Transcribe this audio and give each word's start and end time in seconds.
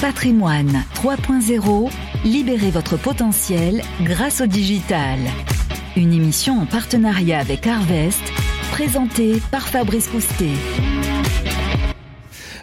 Patrimoine 0.00 0.84
3.0, 0.94 1.90
libérez 2.24 2.70
votre 2.70 2.96
potentiel 2.96 3.82
grâce 4.02 4.40
au 4.40 4.46
digital. 4.46 5.18
Une 5.96 6.12
émission 6.12 6.60
en 6.60 6.66
partenariat 6.66 7.40
avec 7.40 7.66
Harvest, 7.66 8.22
présentée 8.70 9.42
par 9.50 9.66
Fabrice 9.66 10.06
Coustet. 10.06 10.54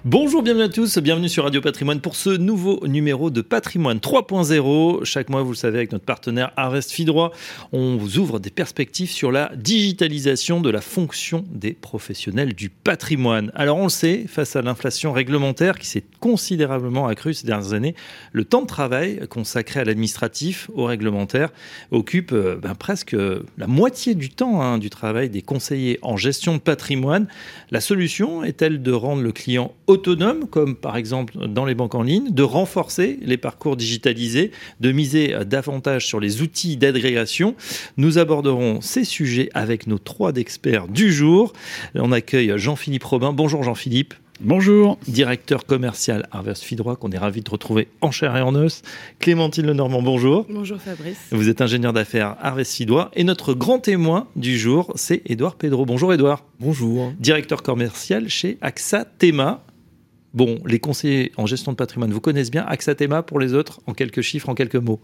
Bonjour, 0.07 0.44
bienvenue 0.44 0.65
à 0.65 0.70
tous, 0.70 0.99
bienvenue 0.99 1.29
sur 1.29 1.46
Radio 1.46 1.62
Patrimoine 1.62 1.99
pour 1.99 2.15
ce 2.15 2.29
nouveau 2.29 2.79
numéro 2.85 3.31
de 3.31 3.42
Patrimoine 3.42 3.97
3.0. 3.97 5.04
Chaque 5.04 5.29
mois, 5.29 5.42
vous 5.42 5.54
le 5.54 5.55
savez, 5.55 5.79
avec 5.79 5.94
notre 5.94 6.05
partenaire 6.05 6.51
Arrest 6.58 6.92
Fidroit, 6.92 7.31
on 7.72 7.97
vous 7.97 8.19
ouvre 8.19 8.40
des 8.40 8.51
perspectives 8.51 9.10
sur 9.10 9.31
la 9.31 9.51
digitalisation 9.55 10.62
de 10.62 10.69
la 10.69 10.81
fonction 10.81 11.44
des 11.49 11.73
professionnels 11.73 12.54
du 12.54 12.69
patrimoine. 12.69 13.51
Alors 13.55 13.78
on 13.78 13.86
le 13.86 13.90
sait, 13.90 14.26
face 14.28 14.55
à 14.55 14.62
l'inflation 14.62 15.12
réglementaire 15.12 15.79
qui 15.79 15.87
s'est 15.87 16.04
considérablement 16.20 17.08
accrue 17.08 17.34
ces 17.34 17.48
dernières 17.48 17.73
années, 17.73 17.95
le 18.31 18.45
temps 18.45 18.62
de 18.62 18.67
travail 18.67 19.22
consacré 19.28 19.80
à 19.80 19.86
l'administratif, 19.86 20.70
au 20.76 20.86
réglementaire, 20.86 21.50
occupe 21.90 22.31
euh, 22.31 22.58
ben, 22.62 22.76
presque 22.76 23.16
la 23.58 23.66
moitié 23.66 24.14
du 24.14 24.30
temps 24.30 24.62
hein, 24.62 24.78
du 24.78 24.92
travail 24.92 25.31
des 25.31 25.42
conseillers 25.42 25.98
en 26.03 26.16
gestion 26.16 26.53
de 26.53 26.59
patrimoine. 26.59 27.28
La 27.72 27.81
solution 27.81 28.44
est-elle 28.44 28.84
de 28.84 28.92
rendre 28.92 29.23
le 29.23 29.31
client 29.31 29.73
autonome, 29.95 30.48
comme 30.48 30.76
par 30.76 30.98
exemple 30.98 31.48
dans 31.48 31.66
les 31.66 31.73
banques 31.73 31.95
en 31.95 32.03
ligne, 32.03 32.31
de 32.31 32.44
renforcer 32.44 33.17
les 33.22 33.38
parcours 33.38 33.76
digitalisés, 33.76 34.52
de 34.80 34.91
miser 34.91 35.36
davantage 35.45 36.05
sur 36.05 36.20
les 36.20 36.41
outils 36.41 36.77
d'agrégation. 36.77 37.55
Nous 37.98 38.17
aborderons 38.17 38.81
ces 38.81 39.03
sujets 39.03 39.50
avec 39.53 39.88
nos 39.88 39.98
trois 39.98 40.34
experts 40.34 40.88
du 40.88 41.12
jour. 41.12 41.53
On 41.95 42.12
accueille 42.12 42.53
Jean-Philippe 42.58 43.03
Robin. 43.03 43.34
Bonjour 43.34 43.63
Jean-Philippe. 43.63 44.13
Bonjour. 44.41 44.98
Directeur 45.08 45.66
commercial 45.66 46.27
Harvest 46.31 46.64
Fidroit, 46.64 46.98
qu'on 46.98 47.12
est 47.12 47.17
ravi 47.17 47.41
de 47.41 47.50
retrouver 47.50 47.88
en 48.02 48.12
chair 48.12 48.36
et 48.36 48.41
en 48.41 48.53
os. 48.53 48.81
Clémentine 49.20 49.66
Lenormand, 49.66 50.02
bonjour. 50.02 50.45
Bonjour 50.50 50.77
Fabrice. 50.77 51.17
Vous 51.31 51.48
êtes 51.48 51.61
ingénieur 51.61 51.94
d'affaires 51.94 52.36
Harvest 52.42 52.73
Fidroit. 52.73 53.11
Et 53.14 53.23
notre 53.23 53.53
grand 53.53 53.80
témoin 53.80 54.27
du 54.36 54.58
jour, 54.58 54.92
c'est 54.95 55.22
Édouard 55.25 55.55
Pedro. 55.55 55.86
Bonjour 55.86 56.14
Édouard. 56.14 56.44
Bonjour. 56.59 57.14
Directeur 57.20 57.64
commercial 57.64 58.27
chez 58.27 58.58
AXA 58.61 59.05
Tema. 59.05 59.64
Bon, 60.36 60.59
les 60.66 60.80
conseillers 60.80 61.31
en 61.38 61.45
gestion 61.45 61.72
de 61.72 61.78
patrimoine 61.78 62.11
vous 62.11 62.19
connaissent 62.19 62.52
bien. 62.52 62.66
Axatema 62.67 63.23
pour 63.23 63.39
les 63.39 63.53
autres, 63.53 63.80
en 63.88 63.94
quelques 63.94 64.19
chiffres, 64.19 64.50
en 64.50 64.53
quelques 64.53 64.75
mots. 64.75 65.00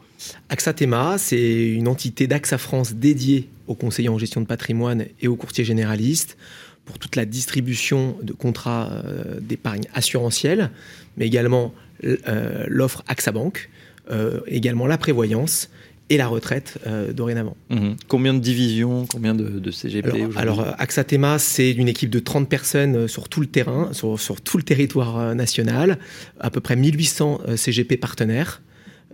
Axatema, 0.49 1.17
c'est 1.17 1.69
une 1.69 1.87
entité 1.87 2.27
d'AXA 2.27 2.57
France 2.57 2.93
dédiée 2.95 3.47
aux 3.67 3.75
conseillers 3.75 4.09
en 4.09 4.17
gestion 4.17 4.41
de 4.41 4.45
patrimoine 4.45 5.05
et 5.21 5.29
aux 5.29 5.37
courtiers 5.37 5.63
généralistes 5.63 6.37
pour 6.83 6.99
toute 6.99 7.15
la 7.15 7.23
distribution 7.23 8.17
de 8.21 8.33
contrats 8.33 8.89
euh, 8.91 9.39
d'épargne 9.39 9.83
assurantielle, 9.93 10.69
mais 11.15 11.27
également 11.27 11.73
euh, 12.03 12.65
l'offre 12.67 13.01
AXA 13.07 13.31
Bank, 13.31 13.69
euh, 14.09 14.41
également 14.47 14.85
la 14.85 14.97
prévoyance 14.97 15.69
et 16.11 16.17
la 16.17 16.27
retraite 16.27 16.77
euh, 16.85 17.13
dorénavant. 17.13 17.55
Mhm. 17.69 17.95
Combien 18.09 18.33
de 18.33 18.39
divisions, 18.39 19.05
combien 19.07 19.33
de, 19.33 19.71
CGP 19.71 20.09
Alors, 20.35 20.37
alors 20.37 20.75
Axatema, 20.77 21.39
c'est 21.39 21.71
une 21.71 21.87
équipe 21.87 22.09
de 22.09 22.19
30 22.19 22.49
personnes 22.49 22.95
euh, 22.97 23.07
sur 23.07 23.29
tout 23.29 23.39
le 23.39 23.47
terrain, 23.47 23.93
sur, 23.93 24.19
sur 24.19 24.41
tout 24.41 24.57
le 24.57 24.63
territoire 24.63 25.17
euh, 25.17 25.33
national, 25.33 25.97
à 26.41 26.49
peu 26.49 26.59
près 26.59 26.75
1800 26.75 27.41
CGP 27.55 27.95
partenaires 27.97 28.61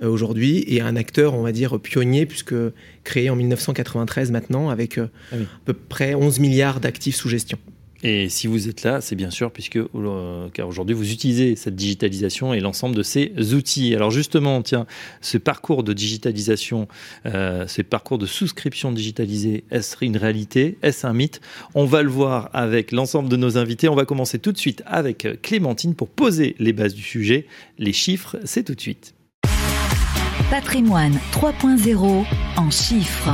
aujourd'hui 0.01 0.63
et 0.67 0.81
un 0.81 0.95
acteur, 0.95 1.33
on 1.33 1.41
va 1.41 1.51
dire, 1.51 1.79
pionnier, 1.79 2.25
puisque 2.25 2.55
créé 3.03 3.29
en 3.29 3.35
1993 3.35 4.31
maintenant, 4.31 4.69
avec 4.69 4.97
ah 4.97 5.35
à 5.35 5.37
peu 5.65 5.73
près 5.73 6.13
11 6.13 6.39
milliards 6.39 6.79
d'actifs 6.79 7.15
sous 7.15 7.29
gestion. 7.29 7.57
Et 8.09 8.29
si 8.29 8.47
vous 8.47 8.69
êtes 8.69 8.83
là, 8.83 9.01
c'est 9.01 9.17
bien 9.17 9.29
sûr 9.29 9.51
puisque 9.51 9.75
euh, 9.75 10.47
car 10.53 10.65
aujourd'hui 10.69 10.95
vous 10.95 11.11
utilisez 11.11 11.57
cette 11.57 11.75
digitalisation 11.75 12.53
et 12.53 12.61
l'ensemble 12.61 12.95
de 12.95 13.03
ces 13.03 13.33
outils. 13.53 13.93
Alors 13.95 14.11
justement, 14.11 14.61
tiens, 14.61 14.85
ce 15.19 15.37
parcours 15.37 15.83
de 15.83 15.91
digitalisation, 15.91 16.87
euh, 17.25 17.67
ce 17.67 17.81
parcours 17.81 18.17
de 18.17 18.25
souscription 18.25 18.93
digitalisée, 18.93 19.65
est-ce 19.71 19.97
une 20.05 20.15
réalité? 20.15 20.77
Est-ce 20.83 21.05
un 21.05 21.11
mythe? 21.11 21.41
On 21.75 21.83
va 21.83 22.01
le 22.01 22.09
voir 22.09 22.49
avec 22.53 22.93
l'ensemble 22.93 23.27
de 23.27 23.35
nos 23.35 23.57
invités. 23.57 23.89
On 23.89 23.95
va 23.95 24.05
commencer 24.05 24.39
tout 24.39 24.53
de 24.53 24.57
suite 24.57 24.83
avec 24.85 25.27
Clémentine 25.41 25.93
pour 25.93 26.07
poser 26.07 26.55
les 26.59 26.71
bases 26.71 26.93
du 26.93 27.03
sujet. 27.03 27.45
Les 27.77 27.91
chiffres, 27.91 28.37
c'est 28.45 28.63
tout 28.63 28.75
de 28.75 28.79
suite. 28.79 29.15
Patrimoine 30.49 31.19
3.0 31.33 32.25
en 32.55 32.69
chiffres. 32.69 33.33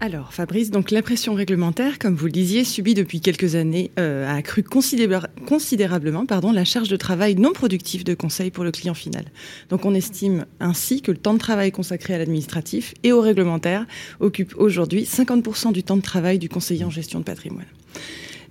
Alors, 0.00 0.34
Fabrice, 0.34 0.70
donc 0.70 0.90
la 0.90 1.02
pression 1.02 1.34
réglementaire, 1.34 1.98
comme 1.98 2.14
vous 2.14 2.26
le 2.26 2.32
disiez, 2.32 2.64
subie 2.64 2.94
depuis 2.94 3.20
quelques 3.20 3.54
années, 3.54 3.90
euh, 3.98 4.28
a 4.28 4.34
accru 4.34 4.62
considérablement 4.62 6.26
pardon, 6.26 6.52
la 6.52 6.64
charge 6.64 6.88
de 6.88 6.96
travail 6.96 7.36
non 7.36 7.52
productif 7.52 8.04
de 8.04 8.14
conseil 8.14 8.50
pour 8.50 8.64
le 8.64 8.70
client 8.70 8.94
final. 8.94 9.24
Donc, 9.70 9.86
on 9.86 9.94
estime 9.94 10.46
ainsi 10.60 11.00
que 11.00 11.10
le 11.10 11.16
temps 11.16 11.34
de 11.34 11.38
travail 11.38 11.72
consacré 11.72 12.14
à 12.14 12.18
l'administratif 12.18 12.92
et 13.02 13.12
au 13.12 13.20
réglementaire 13.20 13.86
occupe 14.20 14.54
aujourd'hui 14.58 15.04
50% 15.04 15.72
du 15.72 15.82
temps 15.82 15.96
de 15.96 16.02
travail 16.02 16.38
du 16.38 16.48
conseiller 16.48 16.84
en 16.84 16.90
gestion 16.90 17.20
de 17.20 17.24
patrimoine. 17.24 17.66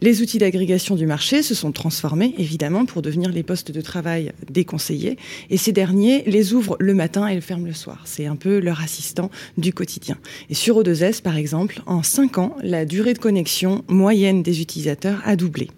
Les 0.01 0.21
outils 0.21 0.37
d'agrégation 0.37 0.95
du 0.95 1.05
marché 1.05 1.41
se 1.41 1.55
sont 1.55 1.71
transformés, 1.71 2.33
évidemment, 2.37 2.85
pour 2.85 3.01
devenir 3.01 3.31
les 3.31 3.43
postes 3.43 3.71
de 3.71 3.81
travail 3.81 4.31
des 4.49 4.65
conseillers. 4.65 5.17
Et 5.49 5.57
ces 5.57 5.71
derniers 5.71 6.23
les 6.25 6.53
ouvrent 6.53 6.77
le 6.79 6.93
matin 6.93 7.27
et 7.27 7.35
le 7.35 7.41
ferment 7.41 7.65
le 7.65 7.73
soir. 7.73 8.03
C'est 8.05 8.25
un 8.25 8.35
peu 8.35 8.59
leur 8.59 8.81
assistant 8.81 9.29
du 9.57 9.73
quotidien. 9.73 10.17
Et 10.49 10.53
sur 10.53 10.81
O2S, 10.81 11.21
par 11.21 11.37
exemple, 11.37 11.81
en 11.85 12.03
5 12.03 12.37
ans, 12.37 12.55
la 12.61 12.85
durée 12.85 13.13
de 13.13 13.19
connexion 13.19 13.83
moyenne 13.87 14.43
des 14.43 14.61
utilisateurs 14.61 15.21
a 15.25 15.35
doublé. 15.35 15.69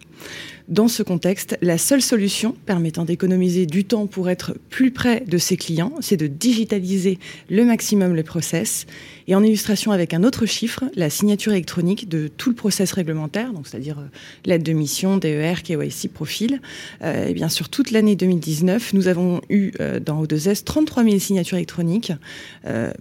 Dans 0.68 0.88
ce 0.88 1.04
contexte, 1.04 1.60
la 1.62 1.78
seule 1.78 2.02
solution 2.02 2.56
permettant 2.66 3.06
d'économiser 3.06 3.68
du 3.68 3.84
temps 3.86 4.08
pour 4.08 4.32
être 4.32 4.56
plus 4.72 4.90
près 4.90 5.20
de 5.20 5.38
ses 5.38 5.58
clients, 5.58 5.94
c'est 6.00 6.18
de 6.18 6.26
digitaliser 6.26 7.20
le 7.52 7.66
maximum 7.66 8.16
le 8.16 8.24
process 8.24 8.88
et 9.28 9.36
en 9.36 9.44
illustration 9.44 9.92
avec 9.92 10.14
un 10.14 10.24
autre 10.24 10.46
chiffre, 10.46 10.84
la 10.96 11.10
signature 11.10 11.52
électronique 11.52 12.08
de 12.10 12.28
tout 12.28 12.50
le 12.50 12.56
process 12.56 12.92
réglementaire, 12.92 13.54
donc 13.54 13.68
c'est-à-dire 13.68 14.00
euh, 14.00 14.08
l'aide 14.46 14.64
de 14.64 14.74
mission, 14.74 15.18
DER, 15.18 15.64
KYC, 15.64 16.12
profil, 16.14 16.62
euh, 17.02 17.28
et 17.28 17.34
bien 17.34 17.50
sur 17.50 17.70
toute 17.70 17.92
l'année 17.92 18.16
2019, 18.16 18.94
nous 18.94 19.08
avons 19.08 19.42
eu 19.50 19.72
euh, 19.80 20.00
dans 20.00 20.24
O2S 20.24 20.64
33 20.64 21.04
000 21.04 21.20
signatures 21.20 21.58
électroniques. 21.58 22.12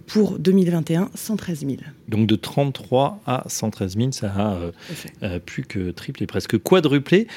pour 0.07 0.37
2021, 0.39 1.09
113 1.13 1.59
000. 1.59 1.73
Donc 2.07 2.27
de 2.27 2.35
33 2.35 3.21
à 3.25 3.43
113 3.47 3.97
000, 3.97 4.11
ça 4.11 4.33
a 5.21 5.39
plus 5.39 5.63
que 5.63 5.91
triplé, 5.91 6.27
presque 6.27 6.57
quadruplé. 6.57 7.27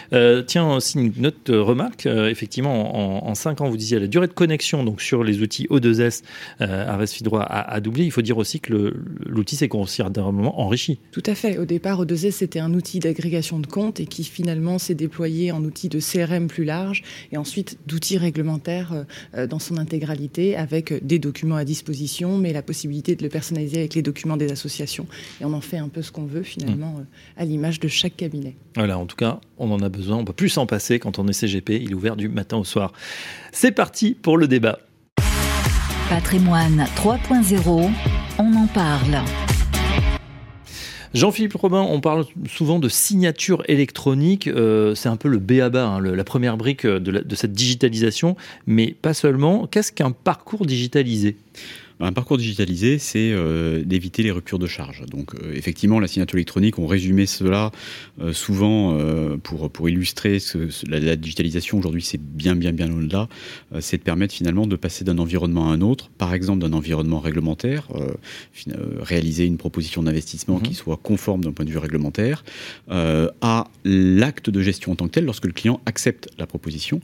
tiens, 0.46 0.74
aussi 0.74 0.98
une 0.98 1.26
autre 1.26 1.54
remarque, 1.54 2.06
effectivement, 2.06 3.24
en, 3.24 3.28
en, 3.28 3.34
5 3.34 3.60
ans, 3.60 3.68
vous 3.68 3.76
disiez 3.76 3.98
la 3.98 4.06
durée 4.06 4.26
de 4.26 4.32
connexion 4.32 4.84
donc 4.84 5.00
sur 5.00 5.24
les 5.24 5.40
outils 5.40 5.66
O2S, 5.70 6.22
euh, 6.60 7.06
Fidroit 7.06 7.42
a, 7.42 7.72
a 7.72 7.80
doublé. 7.80 8.04
Il 8.04 8.10
faut 8.10 8.22
dire 8.22 8.38
aussi 8.38 8.60
que 8.60 8.72
le 8.72 8.77
l'outil 9.26 9.56
s'est 9.56 9.68
considérablement 9.68 10.60
enrichi. 10.60 10.98
Tout 11.12 11.22
à 11.26 11.34
fait. 11.34 11.58
Au 11.58 11.64
départ, 11.64 12.04
O2S, 12.04 12.32
c'était 12.32 12.60
un 12.60 12.74
outil 12.74 12.98
d'agrégation 12.98 13.58
de 13.58 13.66
comptes 13.66 14.00
et 14.00 14.06
qui 14.06 14.24
finalement 14.24 14.78
s'est 14.78 14.94
déployé 14.94 15.52
en 15.52 15.62
outil 15.64 15.88
de 15.88 16.00
CRM 16.00 16.48
plus 16.48 16.64
large 16.64 17.02
et 17.32 17.36
ensuite 17.36 17.78
d'outils 17.86 18.18
réglementaires 18.18 19.04
euh, 19.34 19.46
dans 19.46 19.58
son 19.58 19.76
intégralité 19.76 20.56
avec 20.56 21.04
des 21.04 21.18
documents 21.18 21.56
à 21.56 21.64
disposition, 21.64 22.38
mais 22.38 22.52
la 22.52 22.62
possibilité 22.62 23.16
de 23.16 23.22
le 23.22 23.28
personnaliser 23.28 23.78
avec 23.78 23.94
les 23.94 24.02
documents 24.02 24.36
des 24.36 24.50
associations. 24.50 25.06
Et 25.40 25.44
on 25.44 25.52
en 25.52 25.60
fait 25.60 25.78
un 25.78 25.88
peu 25.88 26.02
ce 26.02 26.12
qu'on 26.12 26.26
veut 26.26 26.42
finalement 26.42 26.92
mmh. 26.92 27.00
euh, 27.00 27.42
à 27.42 27.44
l'image 27.44 27.80
de 27.80 27.88
chaque 27.88 28.16
cabinet. 28.16 28.56
Voilà, 28.76 28.98
en 28.98 29.06
tout 29.06 29.16
cas, 29.16 29.40
on 29.58 29.70
en 29.70 29.80
a 29.80 29.88
besoin. 29.88 30.16
On 30.16 30.20
ne 30.20 30.26
peut 30.26 30.32
plus 30.32 30.48
s'en 30.48 30.66
passer 30.66 30.98
quand 30.98 31.18
on 31.18 31.26
est 31.28 31.32
CGP. 31.32 31.80
Il 31.82 31.90
est 31.90 31.94
ouvert 31.94 32.16
du 32.16 32.28
matin 32.28 32.56
au 32.56 32.64
soir. 32.64 32.92
C'est 33.52 33.72
parti 33.72 34.14
pour 34.14 34.36
le 34.36 34.48
débat. 34.48 34.78
Patrimoine 36.08 36.86
3.0, 36.96 37.90
on 38.38 38.54
en 38.54 38.66
parle. 38.66 39.18
Jean-Philippe 41.14 41.54
Robin, 41.54 41.80
on 41.80 42.00
parle 42.00 42.26
souvent 42.48 42.78
de 42.78 42.88
signature 42.88 43.62
électronique. 43.66 44.46
Euh, 44.46 44.94
c'est 44.94 45.08
un 45.08 45.16
peu 45.16 45.28
le 45.28 45.38
B.A.B.A., 45.38 45.86
hein, 45.86 46.00
la 46.00 46.24
première 46.24 46.56
brique 46.56 46.86
de 46.86 47.34
cette 47.34 47.52
digitalisation, 47.52 48.36
mais 48.66 48.92
pas 48.92 49.14
seulement. 49.14 49.66
Qu'est-ce 49.66 49.90
qu'un 49.90 50.10
parcours 50.10 50.66
digitalisé? 50.66 51.36
Un 52.00 52.12
parcours 52.12 52.38
digitalisé, 52.38 52.98
c'est 52.98 53.32
euh, 53.32 53.82
d'éviter 53.82 54.22
les 54.22 54.30
ruptures 54.30 54.58
de 54.58 54.66
charge. 54.66 55.04
Donc, 55.06 55.34
euh, 55.34 55.52
effectivement, 55.54 55.98
la 55.98 56.06
signature 56.06 56.36
électronique, 56.36 56.78
on 56.78 56.86
résumait 56.86 57.26
cela 57.26 57.72
euh, 58.20 58.32
souvent 58.32 58.98
pour, 59.42 59.70
pour 59.70 59.88
illustrer 59.88 60.38
ce, 60.38 60.58
la, 60.88 61.16
digitalisation. 61.16 61.78
Aujourd'hui, 61.78 62.02
c'est 62.02 62.20
bien, 62.20 62.54
bien, 62.54 62.72
bien 62.72 62.92
au-delà. 62.92 63.28
c'est 63.80 63.98
de 63.98 64.02
permettre 64.02 64.34
finalement 64.34 64.66
de 64.66 64.76
passer 64.76 65.04
d'un 65.04 65.18
environnement 65.18 65.70
à 65.70 65.72
un 65.72 65.80
autre, 65.80 66.10
par 66.18 66.34
exemple 66.34 66.60
d'un 66.60 66.72
environnement 66.72 67.20
réglementaire, 67.20 67.88
réaliser 69.00 69.44
une 69.44 69.56
proposition 69.56 70.02
d'investissement 70.02 70.58
qui 70.60 70.70
mhm. 70.70 70.76
soit 70.76 70.96
conforme 70.96 71.44
d'un 71.44 71.52
point 71.52 71.64
de 71.64 71.70
vue 71.70 71.78
réglementaire, 71.78 72.44
à 72.90 73.68
l'acte 73.84 74.50
de 74.50 74.62
gestion 74.62 74.92
en 74.92 74.94
tant 74.94 75.06
que 75.06 75.12
tel 75.12 75.24
lorsque 75.24 75.46
le 75.46 75.52
client 75.52 75.80
accepte 75.86 76.28
la 76.38 76.46
proposition 76.46 77.00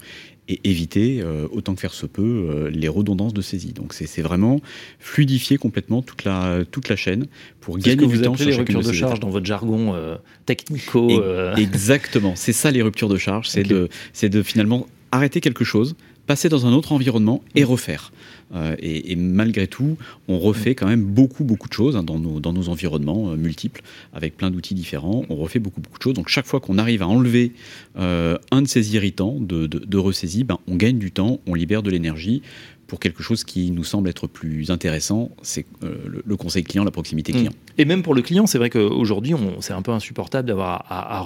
et 0.49 0.61
éviter 0.65 1.21
euh, 1.23 1.47
autant 1.53 1.75
que 1.75 1.81
faire 1.81 1.95
se 1.95 2.07
peut 2.07 2.23
euh, 2.23 2.71
les 2.71 2.89
redondances 2.89 3.33
de 3.33 3.41
saisie. 3.41 3.73
Donc 3.73 3.95
c'est 3.95 4.23
vraiment 4.23 4.61
fluidifier 4.99 5.57
complètement 5.57 6.03
toute 6.03 6.25
la, 6.25 6.65
toute 6.71 6.89
la 6.89 6.97
chaîne 6.97 7.27
pour 7.61 7.79
gagner 7.79 7.97
que 7.97 8.05
vous 8.05 8.17
du 8.17 8.23
temps 8.23 8.35
les 8.39 8.55
ruptures 8.55 8.83
de, 8.83 8.93
charge 8.93 9.21
dans 9.21 9.31
votre 9.31 9.47
jargon 9.47 9.95
euh, 9.95 10.17
technico. 10.45 11.11
Exactement, 11.57 12.35
c'est 12.37 12.53
ça 12.53 12.71
les 12.71 12.83
ruptures 12.83 13.09
de 13.09 13.17
charge, 13.17 13.49
c'est 13.49 13.63
de, 13.63 13.89
de 14.23 14.43
finalement 14.43 14.87
arrêter 15.15 15.41
quelque 15.41 15.65
chose, 15.65 15.97
passer 16.27 16.49
dans 16.49 16.67
un 16.67 16.73
autre 16.73 16.93
environnement 16.93 17.43
et 17.55 17.65
refaire. 17.65 18.13
Euh, 18.55 18.77
et, 18.79 19.17
malgré 19.17 19.67
tout, 19.67 19.97
on 20.29 20.39
refait 20.39 20.75
quand 20.75 20.87
même 20.87 21.03
beaucoup, 21.03 21.45
beaucoup 21.45 21.69
de 21.69 21.73
choses 21.73 21.97
hein, 21.97 22.03
dans, 22.03 22.19
nos, 22.19 22.41
dans 22.41 22.53
nos 22.53 22.69
environnements 22.69 23.31
euh, 23.31 23.37
multiples, 23.37 23.83
avec 24.13 24.37
plein 24.37 24.51
d'outils 24.51 24.75
différents. 24.75 25.25
On 25.29 25.37
refait 25.37 25.59
beaucoup, 25.59 25.81
beaucoup 25.81 25.99
de 25.99 26.03
choses. 26.03 26.15
Donc 26.15 26.29
chaque 26.29 26.47
fois 26.47 26.61
qu'on 26.61 26.79
arrive 26.79 27.03
à 27.03 27.09
enlever 27.09 27.53
euh, 27.99 28.39
un 28.51 28.63
de 28.63 28.69
ces 28.69 28.95
irritants 28.95 29.37
de, 29.41 29.67
de, 29.67 29.99
ressaisie, 29.99 30.45
ben, 30.45 30.59
on 30.69 30.77
gagne 30.77 30.99
du 30.99 31.11
temps, 31.11 31.41
on 31.47 31.55
libère 31.55 31.83
de 31.83 31.91
l'énergie 31.91 32.43
pour 32.87 33.01
quelque 33.01 33.23
chose 33.23 33.45
qui 33.45 33.71
nous 33.71 33.83
semble 33.83 34.09
être 34.11 34.27
plus 34.27 34.71
intéressant, 34.71 35.31
c'est 35.41 35.65
le, 35.81 36.37
conseil 36.37 36.63
client, 36.65 36.85
la 36.85 36.91
proximité 36.91 37.33
client. 37.33 37.53
Et 37.79 37.87
même 37.87 38.03
pour 38.03 38.15
le 38.15 38.21
client, 38.21 38.47
c'est 38.47 38.59
vrai 38.59 38.69
qu'aujourd'hui, 38.69 39.35
c'est 39.61 39.73
un 39.73 39.81
peu 39.81 39.91
insupportable 39.91 40.47
d'avoir 40.47 40.85
à, 40.91 41.17
à, 41.17 41.19
à 41.19 41.23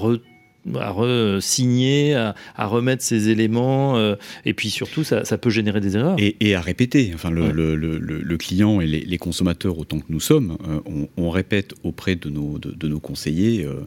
re-signer, 0.75 2.15
à, 2.15 2.67
remettre 2.67 3.03
ces 3.03 3.29
éléments, 3.29 3.97
euh, 3.97 4.17
et 4.45 4.55
puis 4.55 4.71
surtout, 4.71 5.05
ça, 5.05 5.23
peut 5.39 5.51
générer 5.51 5.81
des 5.81 5.97
erreurs. 5.97 6.17
Et, 6.19 6.55
à 6.55 6.61
répéter. 6.61 7.13
Enfin, 7.15 7.31
le, 7.31 8.37
client 8.37 8.81
et 8.81 8.87
les, 8.87 9.19
consommateurs, 9.19 9.79
autant 9.79 9.99
que 9.99 10.07
nous 10.09 10.21
sommes, 10.21 10.57
euh, 10.69 11.07
on, 11.17 11.31
répète 11.31 11.75
auprès 11.83 12.17
de 12.17 12.31
nos, 12.31 12.59
de, 12.59 12.89
nos 12.89 13.01
conseillers. 13.01 13.65
Euh, 13.65 13.87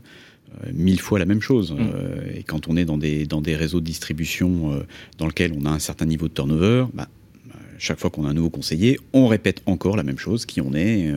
mille 0.73 0.99
fois 0.99 1.17
la 1.17 1.25
même 1.25 1.41
chose. 1.41 1.71
Mm. 1.71 2.37
et 2.37 2.43
quand 2.43 2.67
on 2.67 2.75
est 2.75 2.83
dans 2.83 2.97
des, 2.97 3.25
dans 3.25 3.39
des 3.39 3.55
réseaux 3.55 3.79
de 3.79 3.85
distribution 3.85 4.83
dans 5.17 5.27
lesquels 5.27 5.53
on 5.57 5.65
a 5.65 5.69
un 5.69 5.79
certain 5.79 6.05
niveau 6.05 6.27
de 6.27 6.33
turnover, 6.33 6.87
bah, 6.93 7.07
chaque 7.81 7.99
fois 7.99 8.11
qu'on 8.11 8.25
a 8.25 8.29
un 8.29 8.33
nouveau 8.33 8.51
conseiller, 8.51 8.99
on 9.11 9.27
répète 9.27 9.63
encore 9.65 9.97
la 9.97 10.03
même 10.03 10.19
chose, 10.19 10.45
qui 10.45 10.61
on 10.61 10.73
est, 10.73 11.09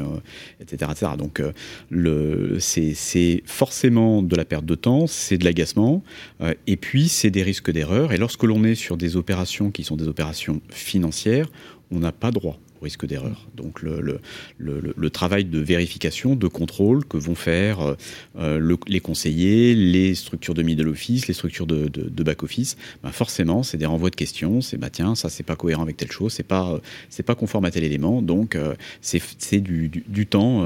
etc., 0.61 0.87
euh, 0.89 0.93
etc. 0.93 1.13
Donc 1.19 1.41
euh, 1.41 2.59
c'est 2.59 3.43
forcément 3.45 4.23
de 4.23 4.35
la 4.35 4.47
perte 4.47 4.65
de 4.65 4.75
temps, 4.75 5.07
c'est 5.07 5.37
de 5.37 5.45
l'agacement, 5.45 6.03
euh, 6.41 6.55
et 6.67 6.77
puis 6.77 7.09
c'est 7.09 7.31
des 7.31 7.43
risques 7.43 7.71
d'erreur. 7.71 8.13
Et 8.13 8.17
lorsque 8.17 8.45
l'on 8.45 8.65
est 8.65 8.75
sur 8.75 8.97
des 8.97 9.17
opérations 9.17 9.71
qui 9.71 9.85
sont 9.85 9.97
des 9.97 10.09
opérations 10.09 10.63
financières, 10.71 11.51
on 11.91 11.99
n'a 11.99 12.13
pas 12.13 12.31
droit 12.31 12.59
risque 12.83 13.07
d'erreur. 13.07 13.47
Donc 13.55 13.83
le, 13.83 15.11
travail 15.11 15.45
de 15.45 15.59
vérification, 15.59 16.37
de 16.37 16.49
contrôle 16.49 17.05
que 17.05 17.17
vont 17.17 17.35
faire 17.35 17.81
euh, 17.81 17.95
euh, 18.39 18.77
les 18.87 19.01
conseillers, 19.01 19.75
les 19.75 20.15
structures 20.15 20.55
de 20.55 20.63
middle 20.63 20.89
office, 20.89 21.27
les 21.27 21.35
structures 21.35 21.67
de, 21.67 22.23
back 22.25 22.43
office, 22.43 22.77
ben 23.03 23.11
forcément 23.11 23.63
c'est 23.63 23.77
des 23.77 23.87
renvois 23.87 24.11
de 24.11 24.17
questions, 24.17 24.61
c'est 24.61 24.79
bah 24.79 24.91
tiens 24.91 25.15
ça 25.15 25.29
c'est 25.29 25.43
pas 25.43 25.57
cohérent 25.57 25.83
avec 25.83 25.97
telle 25.97 26.11
chose, 26.11 26.33
c'est 26.33 26.43
pas 26.43 26.81
c'est 27.11 27.23
pas 27.23 27.35
conforme 27.35 27.67
à 27.67 27.71
tel 27.71 27.85
élément, 27.85 28.23
donc 28.23 28.57
euh, 28.57 28.75
c'est 29.03 29.61
du, 29.61 29.91
temps 30.27 30.65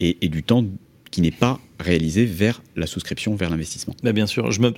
et 0.00 0.28
du 0.28 0.42
temps 0.42 0.64
qui 1.10 1.22
n'est 1.22 1.30
pas 1.30 1.60
réalisé 1.78 2.24
vers 2.24 2.62
la 2.76 2.86
souscription, 2.86 3.34
vers 3.36 3.50
l'investissement. 3.50 3.94
Bah, 4.02 4.12
bien 4.12 4.26
sûr, 4.26 4.50
je 4.50 4.60
me, 4.60 4.72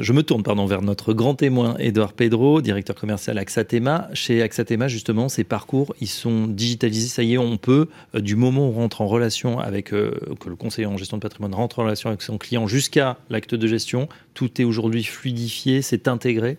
je 0.00 0.12
me 0.12 0.22
tourne 0.22 0.42
pardon, 0.42 0.66
vers 0.66 0.82
notre 0.82 1.14
grand 1.14 1.34
témoin, 1.34 1.76
Edouard 1.78 2.12
Pedro, 2.12 2.60
directeur 2.60 2.94
commercial 2.96 3.38
Axatema. 3.38 4.08
Chez 4.12 4.42
Axatema, 4.42 4.88
justement, 4.88 5.28
ces 5.28 5.44
parcours, 5.44 5.94
ils 6.00 6.08
sont 6.08 6.46
digitalisés. 6.46 7.08
Ça 7.08 7.22
y 7.22 7.34
est, 7.34 7.38
on 7.38 7.56
peut, 7.56 7.88
euh, 8.14 8.20
du 8.20 8.36
moment 8.36 8.68
où 8.68 8.70
on 8.70 8.72
rentre 8.72 9.00
en 9.00 9.06
relation 9.06 9.58
avec, 9.58 9.92
euh, 9.92 10.12
que 10.38 10.48
le 10.48 10.56
conseiller 10.56 10.86
en 10.86 10.96
gestion 10.96 11.16
de 11.16 11.22
patrimoine 11.22 11.54
rentre 11.54 11.78
en 11.78 11.84
relation 11.84 12.10
avec 12.10 12.22
son 12.22 12.38
client 12.38 12.66
jusqu'à 12.66 13.18
l'acte 13.30 13.54
de 13.54 13.66
gestion, 13.66 14.08
tout 14.34 14.60
est 14.60 14.64
aujourd'hui 14.64 15.04
fluidifié, 15.04 15.82
c'est 15.82 16.06
intégré? 16.06 16.58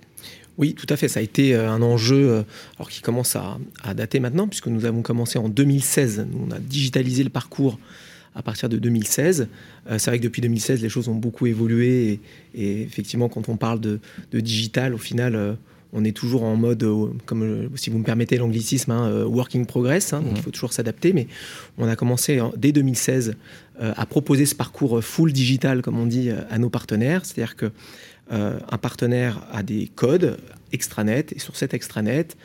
Oui, 0.58 0.74
tout 0.74 0.88
à 0.90 0.98
fait. 0.98 1.08
Ça 1.08 1.20
a 1.20 1.24
été 1.24 1.56
euh, 1.56 1.70
un 1.70 1.82
enjeu 1.82 2.44
alors 2.78 2.90
qui 2.90 3.02
commence 3.02 3.36
à, 3.36 3.58
à, 3.84 3.94
dater 3.94 4.20
maintenant, 4.20 4.48
puisque 4.48 4.68
nous 4.68 4.86
avons 4.86 5.02
commencé 5.02 5.38
en 5.40 5.50
2016. 5.50 6.28
Nous, 6.32 6.48
on 6.48 6.52
a 6.52 6.60
digitalisé 6.60 7.24
le 7.24 7.30
parcours 7.30 7.80
à 8.36 8.42
partir 8.42 8.70
de 8.70 8.78
2016. 8.78 9.48
Euh, 9.90 9.98
c'est 9.98 10.10
vrai 10.10 10.20
que 10.20 10.24
depuis 10.24 10.42
2016, 10.42 10.82
les 10.82 10.90
choses 10.90 11.08
ont 11.08 11.16
beaucoup 11.16 11.48
évolué 11.48 12.20
et, 12.56 12.82
effectivement, 12.82 13.30
quand 13.30 13.50
on 13.50 13.58
parle 13.58 13.80
de, 13.80 14.00
digital, 14.32 14.94
au 14.94 14.98
final, 14.98 15.36
euh, 15.36 15.54
on 15.94 16.06
est 16.06 16.16
toujours 16.16 16.44
en 16.44 16.56
mode, 16.56 16.84
euh, 16.84 17.08
comme 17.26 17.70
si 17.76 17.90
vous 17.90 18.00
me 18.00 18.04
permettez 18.04 18.38
l'anglicisme, 18.38 18.92
hein, 18.92 19.26
working 19.26 19.66
progress, 19.66 20.14
hein, 20.14 20.22
donc 20.22 20.32
il 20.32 20.38
mhm. 20.38 20.44
faut 20.44 20.52
toujours 20.52 20.74
s'adapter. 20.74 21.12
Mais 21.14 21.28
on 21.78 21.88
a 21.88 21.96
commencé 21.96 22.40
dès 22.58 22.72
2016 22.72 23.36
à 23.80 24.06
proposer 24.06 24.46
ce 24.46 24.54
parcours 24.54 25.04
full 25.04 25.34
digital, 25.34 25.82
comme 25.82 25.98
on 25.98 26.06
dit, 26.06 26.30
à 26.30 26.60
nos 26.60 26.70
partenaires. 26.70 27.26
C'est-à-dire 27.26 27.56
que 27.56 27.72
un 28.30 28.78
partenaire 28.78 29.42
a 29.52 29.64
des 29.64 29.90
codes 29.96 30.38
extranet 30.72 31.34
et 31.34 31.40
sur 31.40 31.56
cet 31.56 31.74
extranet, 31.74 32.38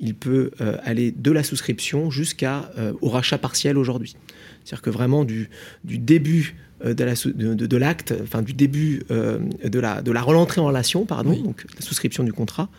il 0.00 0.14
peut 0.14 0.50
aller 0.82 1.12
de 1.12 1.30
la 1.30 1.42
souscription 1.42 2.10
jusqu'à 2.10 2.70
au 3.00 3.08
rachat 3.08 3.38
partiel 3.38 3.78
aujourd'hui. 3.78 4.16
C'est-à-dire 4.64 4.82
que 4.82 4.90
vraiment 4.90 5.24
du, 5.24 5.50
du 5.84 5.98
début 5.98 6.56
euh, 6.84 6.94
de 6.94 7.76
l'acte, 7.76 8.14
enfin 8.22 8.40
du 8.40 8.54
début 8.54 9.02
euh, 9.10 9.38
de, 9.64 9.78
la, 9.78 10.00
de 10.00 10.12
la 10.12 10.22
relentrée 10.22 10.60
en 10.60 10.66
relation, 10.66 11.04
pardon, 11.04 11.32
donc 11.32 11.66
la 11.74 11.82
souscription 11.82 12.24
du 12.24 12.32
contrat, 12.32 12.70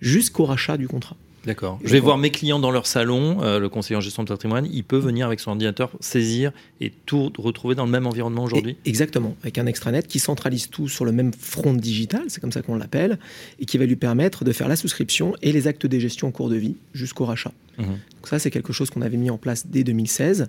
jusqu'au 0.00 0.44
rachat 0.44 0.76
du 0.76 0.86
contrat. 0.86 1.16
D'accord. 1.46 1.78
Je 1.82 1.92
vais 1.92 2.00
voir 2.00 2.18
mes 2.18 2.30
clients 2.30 2.58
dans 2.58 2.70
leur 2.70 2.86
salon, 2.86 3.38
euh, 3.42 3.58
le 3.58 3.68
conseiller 3.68 3.96
en 3.96 4.00
gestion 4.00 4.22
de 4.22 4.28
patrimoine, 4.28 4.68
il 4.70 4.84
peut 4.84 4.98
venir 4.98 5.26
avec 5.26 5.40
son 5.40 5.50
ordinateur 5.50 5.90
saisir 6.00 6.52
et 6.80 6.92
tout 7.06 7.32
retrouver 7.38 7.74
dans 7.74 7.84
le 7.84 7.90
même 7.90 8.06
environnement 8.06 8.44
aujourd'hui 8.44 8.76
Exactement, 8.84 9.36
avec 9.42 9.58
un 9.58 9.66
extranet 9.66 10.06
qui 10.06 10.18
centralise 10.18 10.68
tout 10.68 10.88
sur 10.88 11.04
le 11.04 11.12
même 11.12 11.32
front 11.32 11.74
digital, 11.74 12.22
c'est 12.28 12.40
comme 12.40 12.52
ça 12.52 12.62
qu'on 12.62 12.76
l'appelle, 12.76 13.18
et 13.60 13.66
qui 13.66 13.78
va 13.78 13.86
lui 13.86 13.96
permettre 13.96 14.44
de 14.44 14.52
faire 14.52 14.68
la 14.68 14.76
souscription 14.76 15.34
et 15.42 15.52
les 15.52 15.66
actes 15.66 15.86
de 15.86 15.98
gestion 15.98 16.28
en 16.28 16.30
cours 16.30 16.48
de 16.48 16.56
vie 16.56 16.76
jusqu'au 16.92 17.24
rachat. 17.24 17.52
Mmh. 17.78 17.84
Donc 17.84 18.28
ça, 18.28 18.38
c'est 18.38 18.50
quelque 18.50 18.72
chose 18.72 18.90
qu'on 18.90 19.02
avait 19.02 19.16
mis 19.16 19.30
en 19.30 19.38
place 19.38 19.66
dès 19.68 19.84
2016, 19.84 20.48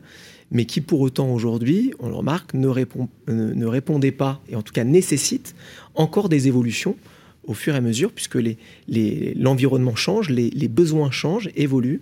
mais 0.51 0.65
qui 0.65 0.81
pour 0.81 1.01
autant 1.01 1.31
aujourd'hui, 1.31 1.93
on 1.99 2.09
le 2.09 2.15
remarque, 2.15 2.53
ne, 2.53 2.67
répond, 2.67 3.09
ne 3.27 3.65
répondait 3.65 4.11
pas, 4.11 4.41
et 4.49 4.55
en 4.55 4.63
tout 4.63 4.73
cas 4.73 4.83
nécessite 4.83 5.55
encore 5.93 6.29
des 6.29 6.47
évolutions 6.47 6.95
au 7.45 7.53
fur 7.53 7.73
et 7.73 7.77
à 7.77 7.81
mesure, 7.81 8.11
puisque 8.11 8.37
l'environnement 8.87 9.91
les, 9.91 9.97
change, 9.97 10.29
les, 10.29 10.67
besoins 10.67 11.11
changent, 11.11 11.49
évoluent. 11.55 12.01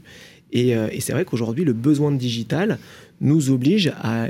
Euh, 0.56 0.90
et, 0.92 1.02
c'est 1.02 1.14
vrai 1.14 1.26
qu'aujourd'hui, 1.26 1.66
le 1.66 1.74
besoin 1.74 2.12
de 2.12 2.18
digital 2.18 2.80
nous 3.20 3.50
oblige 3.50 3.92
à, 4.00 4.28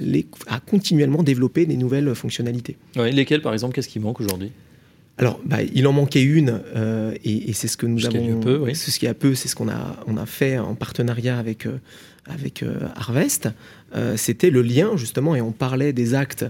à, 0.47 0.59
continuellement 0.59 1.23
développer 1.23 1.65
des 1.65 1.77
nouvelles 1.77 2.13
fonctionnalités. 2.15 2.77
lesquelles, 2.95 3.41
par 3.41 3.53
exemple, 3.53 3.75
qu'est-ce 3.75 3.89
qui 3.89 3.99
manque 3.99 4.19
aujourd'hui? 4.19 4.51
Alors, 5.19 5.39
bah, 5.43 5.63
il 5.73 5.87
en 5.87 5.93
manquait 5.93 6.21
une, 6.21 6.61
euh, 6.75 7.13
et, 7.23 7.51
c'est 7.53 7.67
ce 7.67 7.77
que 7.77 7.87
nous 7.87 8.05
avons. 8.05 8.39
Peu, 8.39 8.57
oui. 8.57 8.75
Ce 8.75 8.97
qui 8.97 9.07
a 9.07 9.13
peu, 9.13 9.33
c'est 9.33 9.47
ce 9.47 9.55
qu'on 9.55 9.69
a, 9.69 9.97
on 10.05 10.17
a 10.17 10.25
fait 10.25 10.59
en 10.59 10.75
partenariat 10.75 11.37
avec, 11.37 11.65
euh, 11.65 11.79
avec 12.25 12.63
Harvest. 12.95 13.49
C'était 14.15 14.49
le 14.49 14.61
lien, 14.61 14.95
justement, 14.97 15.35
et 15.35 15.41
on 15.41 15.51
parlait 15.51 15.93
des 15.93 16.13
actes 16.13 16.45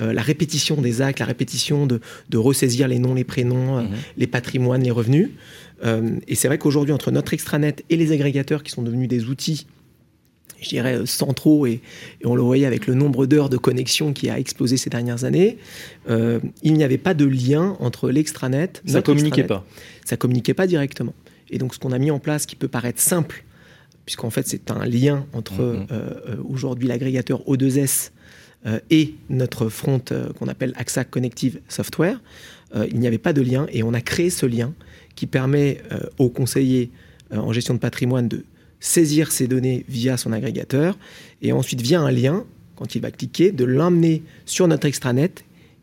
euh, 0.00 0.12
la 0.12 0.22
répétition 0.22 0.80
des 0.80 1.00
actes, 1.00 1.20
la 1.20 1.26
répétition 1.26 1.86
de, 1.86 2.00
ressaisir 2.36 2.88
les 2.88 2.98
noms, 2.98 3.14
les 3.14 3.24
prénoms, 3.24 3.78
euh, 3.78 3.82
mhm. 3.82 3.88
les 4.16 4.26
patrimoines, 4.26 4.82
les 4.82 4.90
revenus. 4.90 5.30
Euh, 5.84 6.18
et 6.28 6.34
c'est 6.34 6.48
vrai 6.48 6.58
qu'aujourd'hui, 6.58 6.92
entre 6.92 7.10
notre 7.10 7.32
extranet 7.34 7.84
et 7.88 7.96
les 7.96 8.12
agrégateurs 8.12 8.62
qui 8.62 8.72
sont 8.72 8.82
devenus 8.82 9.08
des 9.08 9.26
outils, 9.26 9.66
je 10.60 10.68
dirais, 10.68 11.06
centraux, 11.06 11.66
et, 11.66 11.80
on 12.24 12.34
le 12.34 12.42
voyait 12.42 12.66
avec 12.66 12.86
le 12.86 12.94
nombre 12.94 13.26
d'heures 13.26 13.48
de 13.48 13.56
connexion 13.56 14.12
qui 14.12 14.28
a 14.28 14.38
explosé 14.38 14.76
ces 14.76 14.90
dernières 14.90 15.24
années, 15.24 15.58
il 16.08 16.72
n'y 16.72 16.84
avait 16.84 16.98
pas 16.98 17.12
de 17.12 17.26
lien 17.26 17.76
entre 17.78 18.10
l'extranet. 18.10 18.82
Ça 18.86 19.02
communiquait 19.02 19.44
pas. 19.44 19.66
Ça 20.04 20.16
communiquait 20.16 20.54
pas 20.54 20.66
directement. 20.66 21.14
Et 21.50 21.58
donc, 21.58 21.74
ce 21.74 21.78
qu'on 21.78 21.92
a 21.92 21.98
mis 21.98 22.10
en 22.10 22.18
place, 22.18 22.46
qui 22.46 22.56
peut 22.56 22.68
paraître 22.68 23.00
simple, 23.00 23.44
puisqu'en 24.06 24.30
fait, 24.30 24.46
c'est 24.46 24.70
un 24.70 24.86
lien 24.86 25.26
entre 25.34 25.62
mhm. 25.62 25.86
aujourd'hui 26.48 26.88
l'agrégateur 26.88 27.42
O2S 27.42 28.10
euh, 28.10 28.15
et 28.90 29.14
notre 29.28 29.68
front 29.68 30.02
euh, 30.10 30.32
qu'on 30.32 30.48
appelle 30.48 30.72
AXA 30.76 31.04
Connective 31.04 31.60
Software, 31.68 32.20
euh, 32.74 32.86
il 32.90 32.98
n'y 32.98 33.06
avait 33.06 33.18
pas 33.18 33.32
de 33.32 33.42
lien 33.42 33.66
et 33.72 33.82
on 33.82 33.94
a 33.94 34.00
créé 34.00 34.30
ce 34.30 34.46
lien 34.46 34.74
qui 35.14 35.26
permet 35.26 35.80
aux 36.18 36.28
conseillers 36.28 36.90
en 37.32 37.50
gestion 37.50 37.72
de 37.72 37.78
patrimoine 37.78 38.28
de 38.28 38.44
saisir 38.80 39.32
ces 39.32 39.46
données 39.46 39.86
via 39.88 40.18
son 40.18 40.30
agrégateur 40.30 40.98
et 41.40 41.52
ensuite 41.52 41.80
via 41.80 42.00
un 42.00 42.10
lien, 42.10 42.44
quand 42.74 42.94
il 42.94 43.00
va 43.00 43.10
cliquer, 43.10 43.50
de 43.50 43.64
l'emmener 43.64 44.22
sur 44.44 44.68
notre 44.68 44.86
extranet 44.86 45.42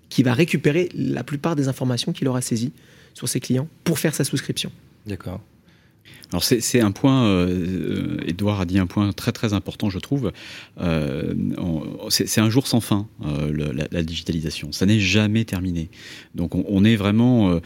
qui 0.09 0.21
va 0.21 0.35
récupérer 0.35 0.89
la 0.93 1.23
plupart 1.23 1.55
des 1.55 1.67
informations 1.67 2.13
qu'il 2.13 2.27
aura 2.27 2.41
saisies 2.41 2.73
sur 3.15 3.27
ses 3.27 3.39
clients 3.39 3.67
pour 3.83 3.97
faire 3.97 4.13
sa 4.13 4.23
souscription. 4.23 4.71
D'accord. 5.07 5.41
Alors 6.33 6.43
c'est 6.43 6.81
un 6.81 6.91
point, 6.91 7.25
euh, 7.25 8.17
Edouard 8.25 8.61
a 8.61 8.65
dit 8.65 8.79
un 8.79 8.87
point 8.87 9.13
très 9.13 9.31
très 9.31 9.53
important, 9.53 9.91
je 9.91 9.99
trouve. 9.99 10.31
Euh, 10.81 11.33
c'est 12.09 12.41
un 12.41 12.49
jour 12.49 12.65
sans 12.65 12.81
fin, 12.81 13.07
euh, 13.23 13.71
la, 13.91 14.03
digitalisation. 14.03 14.71
Ça 14.71 14.87
n'est 14.87 14.99
jamais 14.99 15.45
terminé. 15.45 15.89
Donc 16.33 16.55
on, 16.55 16.83
est 16.83 16.95
vraiment, 16.95 17.51
euh, 17.51 17.59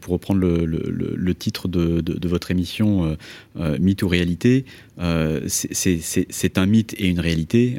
pour 0.00 0.12
reprendre 0.14 0.40
le, 0.40 1.34
titre 1.34 1.68
de, 1.68 2.28
votre 2.28 2.50
émission, 2.50 3.16
mythe 3.56 4.02
ou 4.02 4.08
réalité, 4.08 4.64
c'est 5.46 6.58
un 6.58 6.66
mythe 6.66 6.94
et 6.98 7.06
une 7.06 7.20
réalité. 7.20 7.76